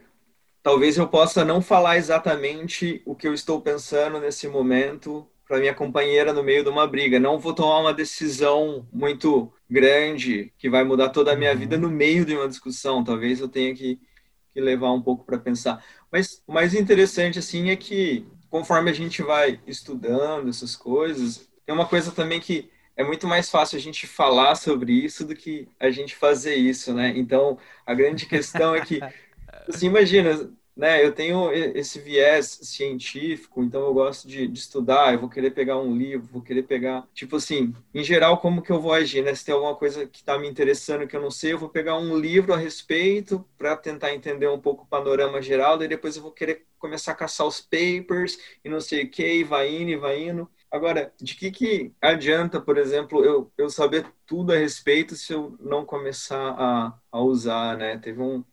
[0.65, 5.75] talvez eu possa não falar exatamente o que eu estou pensando nesse momento para minha
[5.75, 7.21] companheira no meio de uma briga.
[7.21, 11.59] Não vou tomar uma decisão muito grande que vai mudar toda a minha uhum.
[11.59, 13.05] vida no meio de uma discussão.
[13.05, 14.01] Talvez eu tenha que
[14.55, 15.85] que levar um pouco para pensar.
[16.11, 21.75] Mas o mais interessante, assim, é que conforme a gente vai estudando essas coisas, tem
[21.75, 25.69] uma coisa também que é muito mais fácil a gente falar sobre isso do que
[25.81, 27.13] a gente fazer isso, né?
[27.17, 29.01] Então, a grande questão é que,
[29.69, 35.21] assim, imagina, né, eu tenho esse viés científico, então eu gosto de, de, estudar, eu
[35.21, 38.81] vou querer pegar um livro, vou querer pegar, tipo assim, em geral, como que eu
[38.81, 39.35] vou agir, né?
[39.35, 41.97] Se tem alguma coisa que está me interessando que eu não sei, eu vou pegar
[41.97, 46.23] um livro a respeito para tentar entender um pouco o panorama geral, daí depois eu
[46.23, 49.91] vou querer começar a caçar os papers e não sei o que, e vai indo,
[49.91, 50.51] e vai indo.
[50.71, 55.57] Agora, de que, que adianta, por exemplo, eu, eu saber tudo a respeito se eu
[55.61, 57.97] não começar a, a usar, né?
[57.99, 58.45] Teve um,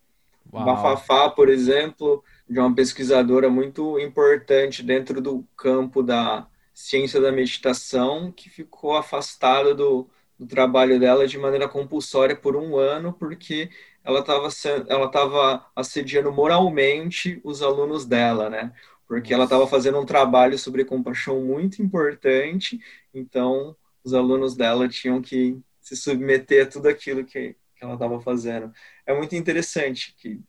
[0.52, 0.64] Uau.
[0.64, 8.30] Bafafá, por exemplo, de uma pesquisadora muito importante dentro do campo da ciência da meditação,
[8.32, 13.70] que ficou afastada do, do trabalho dela de maneira compulsória por um ano, porque
[14.04, 14.48] ela estava
[14.88, 18.72] ela tava assediando moralmente os alunos dela, né?
[19.06, 22.80] Porque ela estava fazendo um trabalho sobre compaixão muito importante,
[23.12, 28.20] então os alunos dela tinham que se submeter a tudo aquilo que, que ela estava
[28.20, 28.72] fazendo.
[29.04, 30.40] É muito interessante que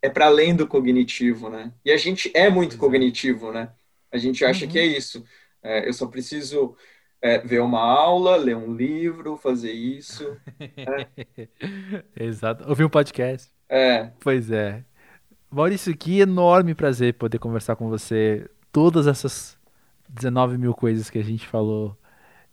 [0.00, 1.72] é para além do cognitivo, né?
[1.84, 3.70] E a gente é muito cognitivo, né?
[4.10, 4.70] A gente acha uhum.
[4.70, 4.90] que é uhum.
[4.90, 5.24] isso.
[5.62, 6.74] É, eu só preciso
[7.20, 10.36] é, ver uma aula, ler um livro, fazer isso.
[10.58, 11.06] Né?
[12.18, 12.68] Exato.
[12.68, 13.50] Ouvir um podcast.
[13.68, 14.10] É.
[14.18, 14.82] Pois é.
[15.50, 18.48] Maurício, que enorme prazer poder conversar com você.
[18.72, 19.58] Todas essas
[20.08, 21.96] 19 mil coisas que a gente falou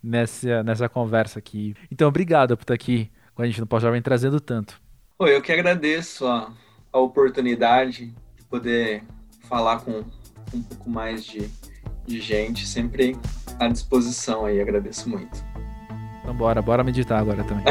[0.03, 1.73] nessa, nessa conversa aqui.
[1.89, 3.09] Então, obrigado por estar aqui
[3.39, 4.81] com a gente no Pós-Jovem trazendo tanto.
[5.17, 6.51] Oi, eu que agradeço a,
[6.91, 9.01] a oportunidade de poder
[9.47, 10.03] falar com
[10.53, 11.49] um pouco mais de,
[12.05, 13.15] de gente, sempre
[13.57, 15.41] à disposição aí, agradeço muito.
[16.21, 17.63] Então bora, bora meditar agora também.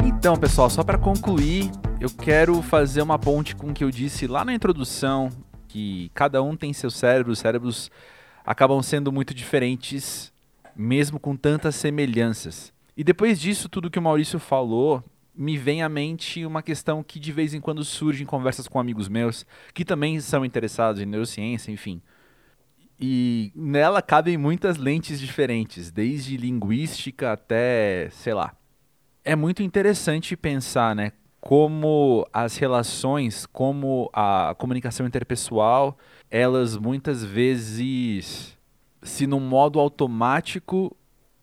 [0.08, 4.26] então, pessoal, só para concluir, eu quero fazer uma ponte com o que eu disse
[4.26, 5.28] lá na introdução,
[5.68, 7.90] que cada um tem seu cérebro, os cérebros
[8.44, 10.32] acabam sendo muito diferentes
[10.78, 12.72] mesmo com tantas semelhanças.
[12.96, 15.02] E depois disso, tudo que o Maurício falou,
[15.34, 18.78] me vem à mente uma questão que de vez em quando surge em conversas com
[18.78, 19.44] amigos meus,
[19.74, 22.00] que também são interessados em neurociência, enfim.
[22.98, 28.52] E nela cabem muitas lentes diferentes, desde linguística até, sei lá.
[29.24, 31.12] É muito interessante pensar, né,
[31.48, 35.96] como as relações, como a comunicação interpessoal,
[36.30, 38.54] elas muitas vezes
[39.02, 40.94] se no modo automático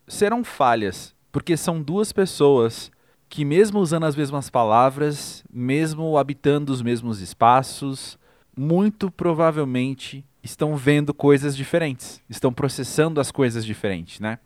[0.07, 2.91] serão falhas, porque são duas pessoas
[3.27, 8.15] que mesmo usando as mesmas palavras, mesmo habitando os mesmos espaços,
[8.55, 14.37] muito provavelmente estão vendo coisas diferentes, estão processando as coisas diferentes, né?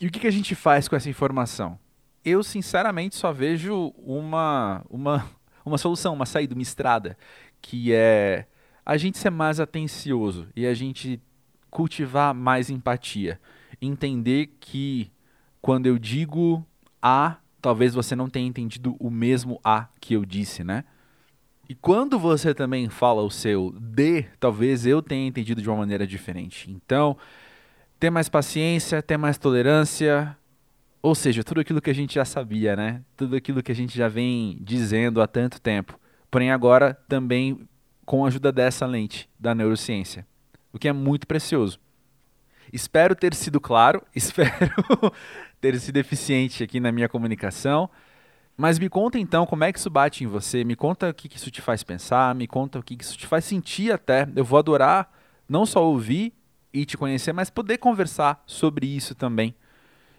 [0.00, 1.76] E o que, que a gente faz com essa informação?
[2.24, 5.30] Eu, sinceramente, só vejo uma, uma,
[5.64, 7.16] uma solução, uma saída, uma estrada,
[7.60, 8.46] que é
[8.84, 11.20] a gente ser mais atencioso e a gente
[11.70, 13.40] cultivar mais empatia.
[13.80, 15.10] Entender que
[15.60, 16.64] quando eu digo
[17.00, 20.84] A, talvez você não tenha entendido o mesmo A que eu disse, né?
[21.68, 26.06] E quando você também fala o seu D, talvez eu tenha entendido de uma maneira
[26.06, 26.70] diferente.
[26.70, 27.16] Então,
[27.98, 30.36] ter mais paciência, ter mais tolerância,
[31.02, 33.02] ou seja, tudo aquilo que a gente já sabia, né?
[33.16, 35.98] Tudo aquilo que a gente já vem dizendo há tanto tempo.
[36.30, 37.68] Porém, agora também
[38.06, 40.26] com a ajuda dessa lente da neurociência
[40.72, 41.78] o que é muito precioso.
[42.72, 45.12] Espero ter sido claro, espero
[45.60, 47.90] ter sido eficiente aqui na minha comunicação.
[48.56, 51.34] Mas me conta então como é que isso bate em você, me conta o que,
[51.34, 54.28] isso te faz pensar, me conta o que, isso te faz sentir até.
[54.34, 55.12] Eu vou adorar
[55.48, 56.32] não só ouvir
[56.72, 59.54] e te conhecer, mas poder conversar sobre isso também.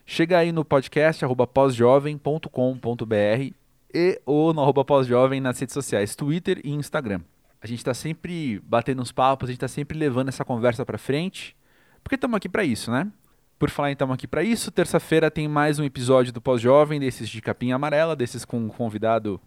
[0.05, 1.23] Chega aí no podcast
[1.53, 3.53] pósjovem.com.br
[3.93, 7.21] e ou no arroba pósjovem nas redes sociais, Twitter e Instagram.
[7.61, 10.97] A gente está sempre batendo uns papos, a gente está sempre levando essa conversa para
[10.97, 11.55] frente,
[12.03, 13.09] porque estamos aqui para isso, né?
[13.57, 17.41] Por falar estamos aqui para isso, terça-feira tem mais um episódio do Pós-Jovem, desses de
[17.41, 19.39] capinha amarela, desses com um convidado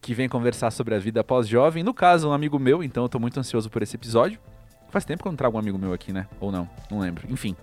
[0.00, 1.82] que vem conversar sobre a vida pós-jovem.
[1.82, 4.40] No caso, um amigo meu, então eu estou muito ansioso por esse episódio.
[4.88, 6.26] Faz tempo que eu não trago um amigo meu aqui, né?
[6.40, 7.30] Ou não, não lembro.
[7.30, 7.54] Enfim,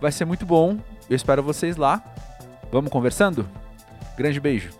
[0.00, 0.78] vai ser muito bom.
[1.10, 2.02] Eu espero vocês lá.
[2.70, 3.46] Vamos conversando?
[4.16, 4.79] Grande beijo.